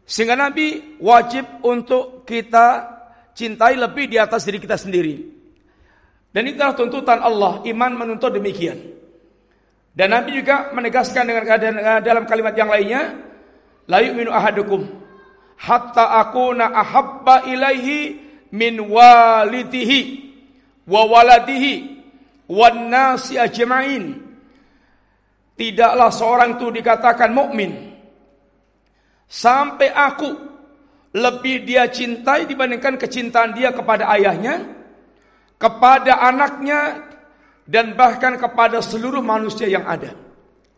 Sehingga 0.06 0.34
Nabi 0.34 0.98
wajib 0.98 1.62
untuk 1.62 2.26
kita 2.26 2.98
cintai 3.34 3.78
lebih 3.78 4.10
di 4.10 4.18
atas 4.18 4.42
diri 4.42 4.58
kita 4.58 4.74
sendiri. 4.74 5.39
Dan 6.30 6.46
itulah 6.46 6.78
tuntutan 6.78 7.18
Allah, 7.18 7.62
iman 7.66 7.92
menuntut 7.94 8.30
demikian. 8.30 8.78
Dan 9.90 10.14
Nabi 10.14 10.38
juga 10.38 10.70
menegaskan 10.70 11.26
dengan 11.26 11.44
dalam 12.00 12.24
kalimat 12.24 12.54
yang 12.54 12.70
lainnya, 12.70 13.18
la 13.90 13.98
yu'minu 13.98 14.30
ahadukum 14.30 14.86
hatta 15.58 16.22
akuna 16.22 16.70
ahabba 16.70 17.50
ilaihi 17.50 18.16
min 18.54 18.78
walidihi 18.80 20.00
wa 20.86 21.02
waladihi 21.04 21.72
wan 22.48 22.88
nasi 22.88 23.36
ajma'in 23.36 24.30
Tidaklah 25.60 26.08
seorang 26.08 26.56
itu 26.56 26.72
dikatakan 26.72 27.36
mukmin 27.36 27.92
sampai 29.28 29.92
aku 29.92 30.32
lebih 31.12 31.68
dia 31.68 31.84
cintai 31.92 32.48
dibandingkan 32.48 32.96
kecintaan 32.96 33.52
dia 33.52 33.68
kepada 33.68 34.08
ayahnya, 34.16 34.64
kepada 35.60 36.24
anaknya 36.24 37.04
dan 37.68 37.92
bahkan 37.92 38.40
kepada 38.40 38.80
seluruh 38.80 39.20
manusia 39.20 39.68
yang 39.68 39.84
ada. 39.84 40.16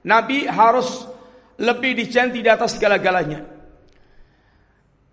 Nabi 0.02 0.50
harus 0.50 1.06
lebih 1.62 1.94
dicintai 1.94 2.42
di 2.42 2.50
atas 2.50 2.74
segala-galanya. 2.74 3.46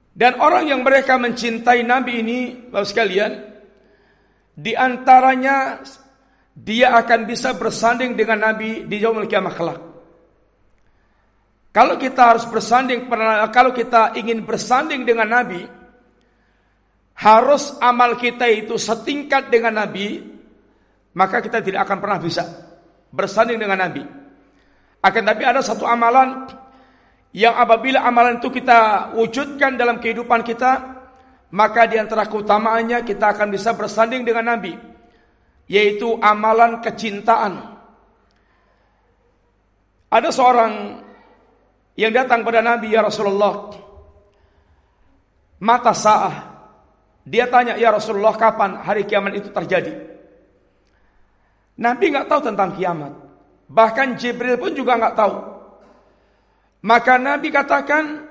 Dan 0.10 0.42
orang 0.42 0.68
yang 0.68 0.82
mereka 0.82 1.16
mencintai 1.16 1.86
Nabi 1.86 2.20
ini, 2.20 2.40
Bapak 2.68 2.90
sekalian, 2.90 3.32
di 4.58 4.76
antaranya 4.76 5.80
dia 6.52 6.92
akan 7.00 7.24
bisa 7.24 7.56
bersanding 7.56 8.20
dengan 8.20 8.44
Nabi 8.44 8.84
di 8.84 9.00
yaumul 9.00 9.30
kiamah 9.30 9.56
kelak. 9.56 9.80
Kalau 11.70 11.96
kita 11.96 12.36
harus 12.36 12.44
bersanding 12.50 13.08
kalau 13.54 13.72
kita 13.72 14.18
ingin 14.20 14.44
bersanding 14.44 15.08
dengan 15.08 15.32
Nabi, 15.32 15.64
harus 17.20 17.76
amal 17.84 18.16
kita 18.16 18.48
itu 18.48 18.80
setingkat 18.80 19.52
dengan 19.52 19.84
Nabi, 19.84 20.24
maka 21.12 21.44
kita 21.44 21.60
tidak 21.60 21.84
akan 21.84 21.98
pernah 22.00 22.20
bisa 22.24 22.44
bersanding 23.12 23.60
dengan 23.60 23.84
Nabi. 23.84 24.04
Akan 25.04 25.24
tapi 25.28 25.44
ada 25.44 25.60
satu 25.60 25.84
amalan 25.84 26.48
yang 27.36 27.60
apabila 27.60 28.08
amalan 28.08 28.40
itu 28.40 28.48
kita 28.48 29.12
wujudkan 29.20 29.76
dalam 29.76 30.00
kehidupan 30.00 30.48
kita, 30.48 30.72
maka 31.52 31.92
di 31.92 32.00
antara 32.00 32.24
keutamaannya 32.24 33.04
kita 33.04 33.36
akan 33.36 33.48
bisa 33.52 33.76
bersanding 33.76 34.24
dengan 34.24 34.56
Nabi 34.56 34.74
yaitu 35.70 36.18
amalan 36.18 36.82
kecintaan. 36.82 37.78
Ada 40.10 40.34
seorang 40.34 40.74
yang 41.94 42.10
datang 42.10 42.42
pada 42.42 42.66
Nabi 42.66 42.98
ya 42.98 43.06
Rasulullah. 43.06 43.70
Mata 45.62 45.94
sa'ah. 45.94 46.49
Dia 47.30 47.46
tanya 47.46 47.78
ya 47.78 47.94
Rasulullah 47.94 48.34
kapan 48.34 48.82
hari 48.82 49.06
kiamat 49.06 49.38
itu 49.38 49.54
terjadi? 49.54 49.94
Nabi 51.78 52.06
nggak 52.10 52.26
tahu 52.26 52.42
tentang 52.50 52.74
kiamat. 52.74 53.14
Bahkan 53.70 54.18
Jibril 54.18 54.58
pun 54.58 54.74
juga 54.74 54.98
nggak 54.98 55.14
tahu. 55.14 55.36
Maka 56.90 57.22
Nabi 57.22 57.54
katakan 57.54 58.26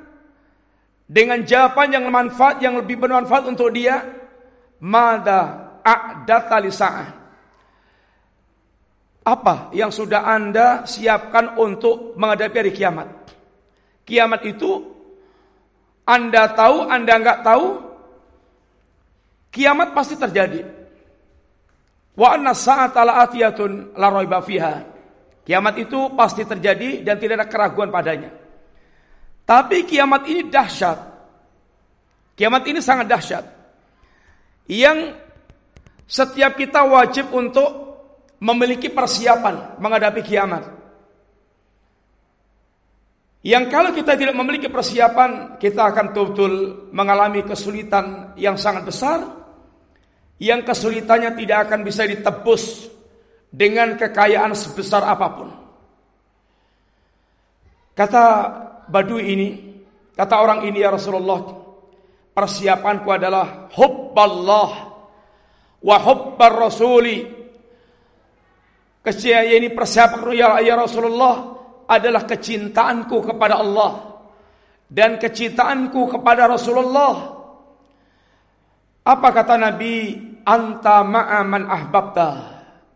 dengan 1.07 1.47
jawaban 1.47 1.95
yang 1.95 2.11
bermanfaat, 2.11 2.59
yang 2.59 2.75
lebih 2.83 2.99
bermanfaat 2.99 3.47
untuk 3.47 3.71
dia, 3.71 4.03
Mada 4.83 5.73
a'data 5.87 6.59
lisa'ah. 6.59 7.09
Apa 9.23 9.71
yang 9.79 9.95
sudah 9.95 10.27
Anda 10.27 10.83
siapkan 10.89 11.55
untuk 11.55 12.19
menghadapi 12.19 12.57
hari 12.57 12.73
kiamat? 12.75 13.07
Kiamat 14.03 14.43
itu 14.43 14.91
Anda 16.03 16.51
tahu, 16.51 16.89
Anda 16.89 17.15
nggak 17.21 17.41
tahu, 17.47 17.88
kiamat 19.59 19.91
pasti 19.91 20.15
terjadi. 20.15 20.63
Wa 22.15 22.39
anna 22.39 22.55
sa'ata 22.55 23.03
la'atiyatun 23.03 23.99
la 23.99 24.07
raiba 24.07 24.39
fiha. 24.39 24.75
Kiamat 25.43 25.75
itu 25.83 26.15
pasti 26.15 26.47
terjadi 26.47 27.03
dan 27.03 27.19
tidak 27.19 27.43
ada 27.43 27.47
keraguan 27.51 27.91
padanya. 27.91 28.31
Tapi 29.43 29.83
kiamat 29.83 30.31
ini 30.31 30.47
dahsyat. 30.47 30.99
Kiamat 32.39 32.63
ini 32.71 32.79
sangat 32.79 33.11
dahsyat. 33.11 33.45
Yang 34.71 35.19
setiap 36.07 36.55
kita 36.55 36.87
wajib 36.87 37.33
untuk 37.35 37.67
memiliki 38.39 38.93
persiapan 38.93 39.81
menghadapi 39.83 40.23
kiamat. 40.23 40.79
Yang 43.43 43.65
kalau 43.71 43.91
kita 43.95 44.19
tidak 44.19 44.35
memiliki 44.37 44.69
persiapan, 44.69 45.57
kita 45.63 45.95
akan 45.95 46.13
betul-betul 46.13 46.53
mengalami 46.91 47.47
kesulitan 47.47 48.35
yang 48.37 48.59
sangat 48.59 48.85
besar, 48.85 49.38
yang 50.39 50.63
kesulitannya 50.63 51.35
tidak 51.35 51.69
akan 51.69 51.81
bisa 51.83 52.07
ditebus 52.07 52.87
dengan 53.51 53.99
kekayaan 53.99 54.55
sebesar 54.55 55.03
apa 55.03 55.27
pun. 55.35 55.49
Kata 57.95 58.25
Badui 58.87 59.25
ini, 59.35 59.49
kata 60.15 60.35
orang 60.39 60.65
ini 60.65 60.81
ya 60.81 60.95
Rasulullah, 60.95 61.43
persiapanku 62.33 63.11
adalah 63.11 63.67
hubballah 63.75 64.71
wa 65.83 65.97
hubbar 66.03 66.71
rasuli 66.71 67.39
Kesya 69.09 69.41
ini 69.57 69.73
persiapan 69.73 70.21
ya, 70.37 70.61
ya 70.61 70.77
Rasulullah 70.77 71.57
adalah 71.89 72.29
kecintaanku 72.29 73.25
kepada 73.25 73.57
Allah 73.57 74.21
dan 74.85 75.17
kecintaanku 75.17 76.13
kepada 76.13 76.45
Rasulullah. 76.45 77.41
Apa 79.09 79.29
kata 79.33 79.57
Nabi? 79.57 80.28
Anta 80.47 81.07
ma'aman 81.07 81.65
ahbabta. 81.67 82.31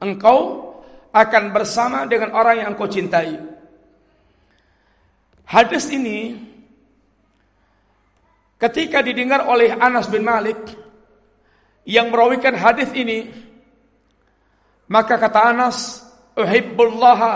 Engkau 0.02 0.70
akan 1.12 1.44
bersama 1.52 2.08
dengan 2.08 2.34
orang 2.34 2.64
yang 2.64 2.68
engkau 2.74 2.88
cintai. 2.88 3.36
Hadis 5.46 5.92
ini 5.92 6.32
ketika 8.56 9.04
didengar 9.04 9.44
oleh 9.44 9.74
Anas 9.76 10.08
bin 10.08 10.24
Malik 10.24 10.56
yang 11.84 12.08
merawikan 12.08 12.54
hadis 12.54 12.88
ini 12.94 13.26
maka 14.86 15.18
kata 15.18 15.50
Anas 15.52 16.00
uhibbullaha 16.38 17.34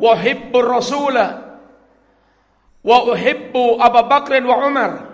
wa 0.00 0.12
uhibbur 0.16 0.66
rasula 0.68 1.56
wa 2.80 2.98
uhibbu 3.08 3.78
Abu 3.78 4.00
Bakr 4.08 4.40
wa 4.44 4.56
Umar 4.64 5.09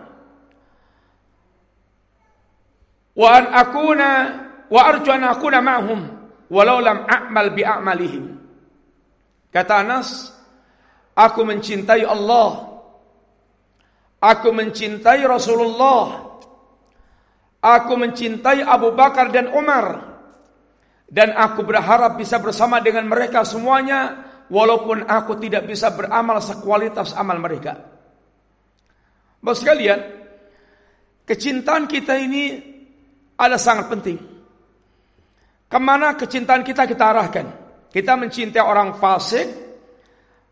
wa 3.17 3.29
an 3.33 3.45
akuna 3.51 4.09
wa 4.69 4.81
arju 4.93 5.11
an 5.11 5.25
akuna 5.25 5.59
ma'hum 5.65 6.01
walau 6.53 6.79
lam 6.79 7.09
a'mal 7.09 7.51
bi 7.57 7.63
a'malihim. 7.65 8.25
Kata 9.51 9.83
Anas 9.83 10.31
aku 11.17 11.41
mencintai 11.43 12.05
Allah. 12.05 12.77
Aku 14.21 14.53
mencintai 14.53 15.25
Rasulullah. 15.25 16.25
Aku 17.61 17.95
mencintai 17.97 18.65
Abu 18.65 18.93
Bakar 18.93 19.33
dan 19.33 19.49
Umar. 19.49 20.17
Dan 21.07 21.33
aku 21.33 21.63
berharap 21.63 22.19
bisa 22.19 22.43
bersama 22.43 22.83
dengan 22.83 23.07
mereka 23.07 23.47
semuanya 23.47 24.27
walaupun 24.51 25.07
aku 25.07 25.39
tidak 25.39 25.71
bisa 25.71 25.95
beramal 25.95 26.43
sekualitas 26.43 27.15
amal 27.15 27.39
mereka. 27.39 27.79
Bapak 29.39 29.57
sekalian, 29.63 30.01
kecintaan 31.23 31.87
kita 31.87 32.19
ini 32.19 32.76
ada 33.37 33.61
sangat 33.61 33.93
penting. 33.93 34.19
Ke 35.69 35.79
mana 35.79 36.17
kecintaan 36.17 36.65
kita 36.65 36.89
kita 36.89 37.05
arahkan? 37.13 37.47
Kita 37.93 38.17
mencintai 38.17 38.65
orang 38.65 38.97
fasik, 38.97 39.49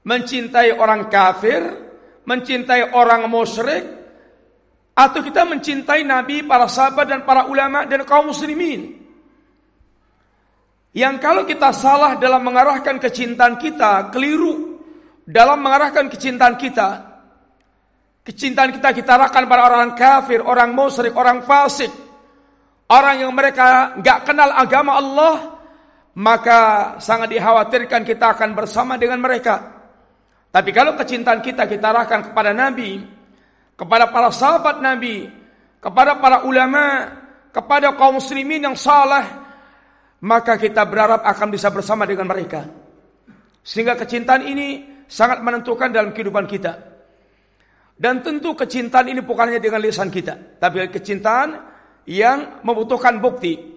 mencintai 0.04 0.76
orang 0.76 1.08
kafir, 1.08 1.62
mencintai 2.28 2.92
orang 2.92 3.28
musyrik, 3.28 3.84
atau 4.94 5.20
kita 5.24 5.42
mencintai 5.48 6.06
Nabi, 6.06 6.46
para 6.46 6.70
sahabat 6.70 7.06
dan 7.08 7.20
para 7.26 7.50
ulama 7.50 7.88
dan 7.88 8.06
kaum 8.06 8.30
muslimin. 8.30 9.02
Yang 10.94 11.14
kalau 11.18 11.42
kita 11.42 11.74
salah 11.74 12.14
dalam 12.14 12.46
mengarahkan 12.46 13.02
kecintaan 13.02 13.58
kita, 13.58 14.14
keliru 14.14 14.78
dalam 15.26 15.58
mengarahkan 15.58 16.06
kecintaan 16.06 16.54
kita, 16.54 16.88
kecintaan 18.22 18.70
kita 18.78 18.94
kita 18.94 19.10
arahkan 19.18 19.42
pada 19.50 19.62
orang 19.66 19.98
kafir, 19.98 20.38
orang 20.38 20.70
musyrik, 20.70 21.10
orang 21.18 21.42
fasik, 21.42 21.90
orang 22.88 23.24
yang 23.24 23.32
mereka 23.32 23.96
nggak 24.00 24.18
kenal 24.28 24.50
agama 24.52 24.98
Allah, 24.98 25.36
maka 26.18 26.60
sangat 27.00 27.32
dikhawatirkan 27.34 28.02
kita 28.06 28.36
akan 28.38 28.50
bersama 28.54 28.94
dengan 29.00 29.18
mereka. 29.18 29.74
Tapi 30.54 30.70
kalau 30.70 30.94
kecintaan 30.94 31.42
kita 31.42 31.66
kita 31.66 31.90
arahkan 31.90 32.30
kepada 32.30 32.54
Nabi, 32.54 33.02
kepada 33.74 34.06
para 34.14 34.30
sahabat 34.30 34.78
Nabi, 34.78 35.26
kepada 35.82 36.22
para 36.22 36.46
ulama, 36.46 37.10
kepada 37.50 37.90
kaum 37.98 38.22
muslimin 38.22 38.70
yang 38.70 38.78
salah, 38.78 39.42
maka 40.22 40.54
kita 40.54 40.86
berharap 40.86 41.26
akan 41.26 41.48
bisa 41.50 41.74
bersama 41.74 42.06
dengan 42.06 42.30
mereka. 42.30 42.70
Sehingga 43.66 43.98
kecintaan 43.98 44.46
ini 44.46 44.68
sangat 45.10 45.42
menentukan 45.42 45.90
dalam 45.90 46.14
kehidupan 46.14 46.46
kita. 46.46 46.94
Dan 47.94 48.22
tentu 48.22 48.54
kecintaan 48.54 49.10
ini 49.10 49.22
bukan 49.22 49.50
hanya 49.50 49.62
dengan 49.62 49.78
lisan 49.78 50.10
kita, 50.10 50.58
tapi 50.58 50.82
kecintaan 50.90 51.73
yang 52.04 52.60
membutuhkan 52.64 53.20
bukti. 53.20 53.76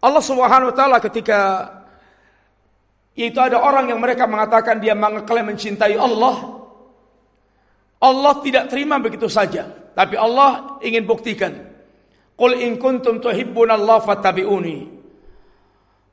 Allah 0.00 0.22
Subhanahu 0.24 0.72
wa 0.72 0.76
taala 0.76 0.96
ketika 1.00 1.38
itu 3.16 3.40
ada 3.40 3.60
orang 3.60 3.88
yang 3.88 4.00
mereka 4.00 4.28
mengatakan 4.28 4.76
dia 4.76 4.92
mengeklaim 4.92 5.48
mencintai 5.52 5.96
Allah. 5.96 6.60
Allah 7.96 8.34
tidak 8.44 8.68
terima 8.68 9.00
begitu 9.00 9.24
saja, 9.24 9.72
tapi 9.96 10.20
Allah 10.20 10.76
ingin 10.84 11.08
buktikan. 11.08 11.52
Qul 12.36 12.60
in 12.60 12.76
kuntum 12.76 13.16
tuhibbunallaha 13.24 14.04
fattabi'uni 14.04 14.96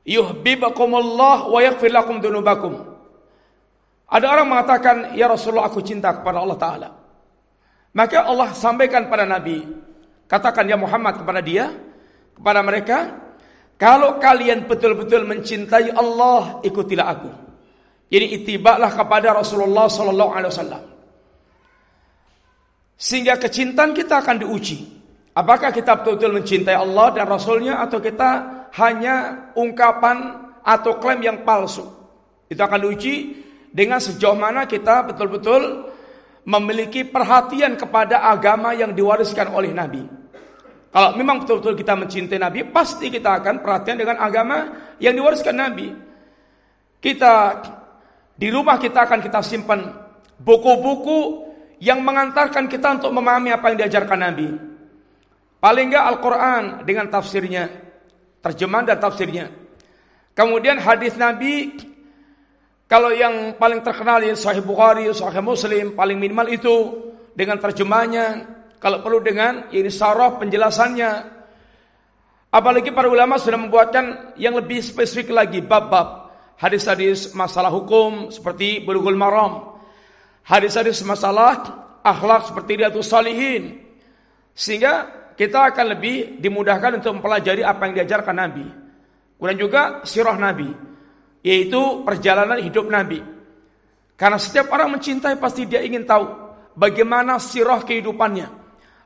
yuhibbukumullah 0.04 1.48
wa 1.48 1.58
yaghfir 1.64 1.92
lakum 1.92 2.20
dzunubakum. 2.20 2.76
Ada 4.04 4.26
orang 4.30 4.46
mengatakan, 4.46 4.96
"Ya 5.16 5.26
Rasulullah, 5.26 5.66
aku 5.66 5.80
cinta 5.80 6.12
kepada 6.12 6.38
Allah 6.38 6.58
taala." 6.60 6.88
Maka 7.96 8.28
Allah 8.28 8.52
sampaikan 8.52 9.08
pada 9.08 9.24
Nabi, 9.24 9.64
katakan 10.30 10.68
ya 10.68 10.76
Muhammad 10.78 11.20
kepada 11.20 11.40
dia, 11.44 11.72
kepada 12.34 12.60
mereka, 12.60 12.98
kalau 13.74 14.22
kalian 14.22 14.70
betul-betul 14.70 15.26
mencintai 15.26 15.90
Allah, 15.94 16.62
ikutilah 16.62 17.06
aku. 17.10 17.30
Jadi 18.08 18.26
itibaklah 18.42 18.94
kepada 18.94 19.34
Rasulullah 19.34 19.90
sallallahu 19.90 20.32
alaihi 20.32 20.50
wasallam. 20.54 20.82
Sehingga 22.94 23.34
kecintaan 23.42 23.90
kita 23.90 24.22
akan 24.22 24.46
diuji. 24.46 24.86
Apakah 25.34 25.74
kita 25.74 25.98
betul-betul 25.98 26.38
mencintai 26.38 26.78
Allah 26.78 27.10
dan 27.10 27.26
Rasulnya 27.26 27.82
atau 27.82 27.98
kita 27.98 28.30
hanya 28.78 29.50
ungkapan 29.58 30.46
atau 30.62 31.02
klaim 31.02 31.20
yang 31.20 31.42
palsu. 31.42 31.82
Itu 32.46 32.62
akan 32.62 32.86
diuji 32.86 33.44
dengan 33.74 33.98
sejauh 33.98 34.38
mana 34.38 34.70
kita 34.70 35.02
betul-betul 35.10 35.90
memiliki 36.44 37.04
perhatian 37.04 37.76
kepada 37.76 38.24
agama 38.24 38.76
yang 38.76 38.92
diwariskan 38.92 39.52
oleh 39.52 39.72
Nabi. 39.72 40.04
Kalau 40.94 41.18
memang 41.18 41.42
betul-betul 41.42 41.74
kita 41.74 41.98
mencintai 41.98 42.38
Nabi, 42.38 42.60
pasti 42.70 43.10
kita 43.10 43.42
akan 43.42 43.64
perhatian 43.64 43.98
dengan 43.98 44.20
agama 44.20 44.70
yang 45.02 45.16
diwariskan 45.16 45.56
Nabi. 45.56 45.90
Kita 47.02 47.34
di 48.38 48.48
rumah 48.52 48.78
kita 48.78 49.02
akan 49.02 49.18
kita 49.18 49.42
simpan 49.42 49.90
buku-buku 50.38 51.50
yang 51.82 51.98
mengantarkan 52.00 52.70
kita 52.70 53.02
untuk 53.02 53.10
memahami 53.10 53.50
apa 53.50 53.74
yang 53.74 53.78
diajarkan 53.84 54.18
Nabi. 54.22 54.48
Paling 55.58 55.86
enggak 55.90 56.04
Al-Quran 56.14 56.62
dengan 56.86 57.08
tafsirnya 57.10 57.84
terjemahan 58.44 58.84
dan 58.84 59.00
tafsirnya. 59.00 59.48
Kemudian 60.36 60.76
hadis 60.76 61.16
Nabi 61.16 61.72
kalau 62.94 63.10
yang 63.10 63.58
paling 63.58 63.82
terkenal 63.82 64.22
ya 64.22 64.38
Sahih 64.38 64.62
Bukhari, 64.62 65.10
Sahih 65.10 65.42
Muslim 65.42 65.98
paling 65.98 66.14
minimal 66.14 66.46
itu 66.46 66.74
dengan 67.34 67.58
terjemahnya. 67.58 68.46
Kalau 68.78 69.02
perlu 69.02 69.18
dengan 69.18 69.66
ini 69.74 69.90
saraf 69.90 70.38
penjelasannya. 70.38 71.34
Apalagi 72.54 72.94
para 72.94 73.10
ulama 73.10 73.34
sudah 73.34 73.58
membuatkan 73.58 74.38
yang 74.38 74.54
lebih 74.54 74.78
spesifik 74.78 75.34
lagi 75.34 75.58
bab-bab 75.58 76.30
hadis-hadis 76.54 77.34
masalah 77.34 77.74
hukum 77.74 78.30
seperti 78.30 78.86
bulughul 78.86 79.18
maram, 79.18 79.74
hadis-hadis 80.46 81.02
masalah 81.02 81.98
akhlak 81.98 82.46
seperti 82.46 82.78
riyadhus 82.78 83.10
salihin. 83.10 83.82
Sehingga 84.54 85.10
kita 85.34 85.74
akan 85.74 85.98
lebih 85.98 86.38
dimudahkan 86.38 87.02
untuk 87.02 87.18
mempelajari 87.18 87.66
apa 87.66 87.90
yang 87.90 87.94
diajarkan 87.98 88.38
Nabi. 88.38 88.66
Kemudian 89.34 89.58
juga 89.58 89.82
sirah 90.06 90.38
Nabi, 90.38 90.93
yaitu 91.44 92.00
perjalanan 92.02 92.56
hidup 92.58 92.88
Nabi. 92.88 93.20
Karena 94.16 94.40
setiap 94.40 94.72
orang 94.72 94.96
mencintai 94.96 95.36
pasti 95.36 95.68
dia 95.68 95.84
ingin 95.84 96.08
tahu 96.08 96.24
bagaimana 96.72 97.36
sirah 97.36 97.84
kehidupannya, 97.84 98.48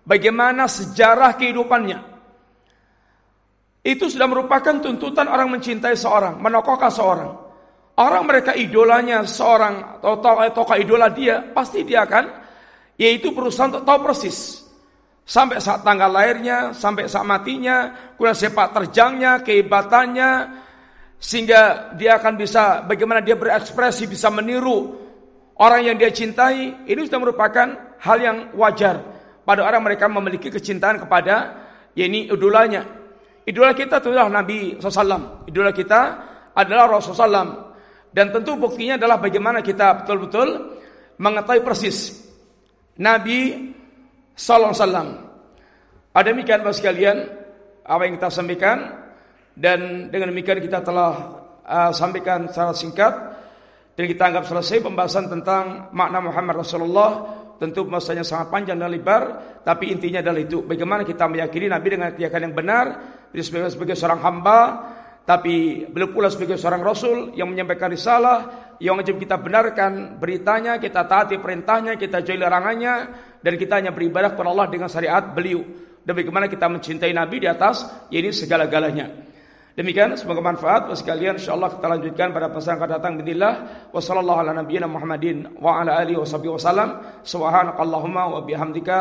bagaimana 0.06 0.70
sejarah 0.70 1.34
kehidupannya. 1.34 1.98
Itu 3.82 4.06
sudah 4.06 4.30
merupakan 4.30 4.78
tuntutan 4.78 5.26
orang 5.26 5.50
mencintai 5.58 5.98
seorang, 5.98 6.38
menokohkan 6.38 6.92
seorang. 6.92 7.30
Orang 7.98 8.30
mereka 8.30 8.54
idolanya 8.54 9.26
seorang 9.26 9.98
atau 9.98 10.54
tokoh 10.54 10.78
idola 10.78 11.10
dia, 11.10 11.42
pasti 11.50 11.82
dia 11.82 12.06
akan 12.06 12.46
yaitu 12.98 13.30
berusaha 13.34 13.70
untuk 13.70 13.86
tahu 13.86 13.98
persis 14.10 14.68
sampai 15.28 15.58
saat 15.58 15.82
tanggal 15.82 16.10
lahirnya, 16.10 16.72
sampai 16.74 17.04
saat 17.04 17.26
matinya, 17.26 17.92
kemudian 18.14 18.38
sepak 18.38 18.72
terjangnya, 18.74 19.44
kehebatannya, 19.44 20.30
sehingga 21.18 21.92
dia 21.98 22.14
akan 22.22 22.38
bisa 22.38 22.86
bagaimana 22.86 23.18
dia 23.18 23.34
berekspresi, 23.34 24.06
bisa 24.06 24.30
meniru 24.30 24.94
orang 25.58 25.90
yang 25.90 25.96
dia 25.98 26.14
cintai. 26.14 26.86
Ini 26.86 27.00
sudah 27.10 27.20
merupakan 27.20 27.66
hal 27.98 28.18
yang 28.22 28.36
wajar 28.54 29.02
pada 29.42 29.66
orang 29.66 29.82
mereka 29.82 30.06
memiliki 30.06 30.48
kecintaan 30.48 31.02
kepada 31.02 31.34
yakni 31.98 32.30
idolanya. 32.30 32.86
Idola 33.42 33.74
kita 33.74 33.98
adalah 33.98 34.30
Nabi 34.30 34.78
SAW. 34.78 35.48
Idola 35.50 35.74
kita 35.74 36.00
adalah 36.54 36.84
Rasulullah 36.86 37.42
SAW. 37.42 37.52
Dan 38.12 38.28
tentu 38.32 38.56
buktinya 38.60 39.00
adalah 39.00 39.18
bagaimana 39.18 39.64
kita 39.64 40.04
betul-betul 40.04 40.78
mengetahui 41.18 41.64
persis 41.64 42.28
Nabi 43.00 43.72
SAW. 44.36 45.26
Ada 46.12 46.28
demikian 46.30 46.60
Bapak 46.60 46.76
sekalian 46.76 47.16
apa 47.88 48.02
yang 48.04 48.14
kita 48.20 48.28
sampaikan 48.28 49.07
dan 49.58 50.06
dengan 50.06 50.30
demikian 50.30 50.62
kita 50.62 50.86
telah 50.86 51.42
uh, 51.66 51.90
sampaikan 51.90 52.46
secara 52.46 52.70
singkat 52.70 53.12
dan 53.98 54.04
kita 54.06 54.30
anggap 54.30 54.46
selesai 54.46 54.86
pembahasan 54.86 55.26
tentang 55.26 55.90
makna 55.90 56.22
Muhammad 56.22 56.62
Rasulullah 56.62 57.10
tentu 57.58 57.82
masanya 57.90 58.22
sangat 58.22 58.54
panjang 58.54 58.78
dan 58.78 58.86
lebar, 58.86 59.22
tapi 59.66 59.90
intinya 59.90 60.22
adalah 60.22 60.38
itu 60.38 60.62
bagaimana 60.62 61.02
kita 61.02 61.26
meyakini 61.26 61.66
Nabi 61.66 61.88
dengan 61.90 62.14
keyakinan 62.14 62.42
yang 62.46 62.54
benar, 62.54 62.84
sebagai, 63.34 63.74
sebagai 63.74 63.96
seorang 63.98 64.22
hamba, 64.22 64.60
tapi 65.26 65.84
beliau 65.90 66.14
pula 66.14 66.30
sebagai 66.30 66.54
seorang 66.54 66.80
Rasul 66.80 67.34
yang 67.34 67.50
menyampaikan 67.50 67.90
risalah, 67.90 68.38
yang 68.78 68.94
wajib 68.94 69.18
kita 69.18 69.42
benarkan 69.42 70.22
beritanya, 70.22 70.78
kita 70.78 71.02
taati 71.04 71.42
perintahnya, 71.42 71.98
kita 71.98 72.22
jauhi 72.22 72.38
larangannya, 72.38 72.94
dan 73.42 73.52
kita 73.58 73.82
hanya 73.82 73.90
beribadah 73.90 74.38
kepada 74.38 74.54
Allah 74.54 74.70
dengan 74.70 74.86
syariat 74.86 75.26
beliau. 75.34 75.60
Dan 76.06 76.14
bagaimana 76.14 76.46
kita 76.46 76.70
mencintai 76.70 77.12
Nabi 77.12 77.42
di 77.42 77.48
atas, 77.50 77.84
ini 78.08 78.30
segala-galanya. 78.32 79.27
Demikian 79.78 80.18
semoga 80.18 80.42
manfaat 80.42 80.90
sekalian 80.90 81.38
insyaallah 81.38 81.78
kita 81.78 81.86
lanjutkan 81.86 82.34
pada 82.34 82.50
pesan 82.50 82.82
akan 82.82 82.98
datang 82.98 83.14
bismillah 83.14 83.86
wa 83.94 84.02
sallallahu 84.02 84.38
ala 84.42 84.50
nabiyyina 84.58 84.90
Muhammadin 84.90 85.54
wa 85.54 85.78
ala 85.78 86.02
alihi 86.02 86.18
wasallam 86.18 86.98
subhanakallahumma 87.22 88.26
wa 88.26 88.42
bihamdika 88.42 88.98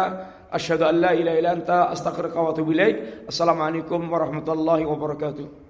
asyhadu 0.53 0.85
an 0.85 1.01
la 1.01 1.17
ilaha 1.17 1.37
illa 1.41 1.51
anta 1.57 1.89
astaghfiruka 1.89 2.37
wa 2.37 2.53
atubu 2.53 2.77
ilaik. 2.77 3.25
Warahmatullahi 3.25 4.85
wabarakatuh 4.85 5.65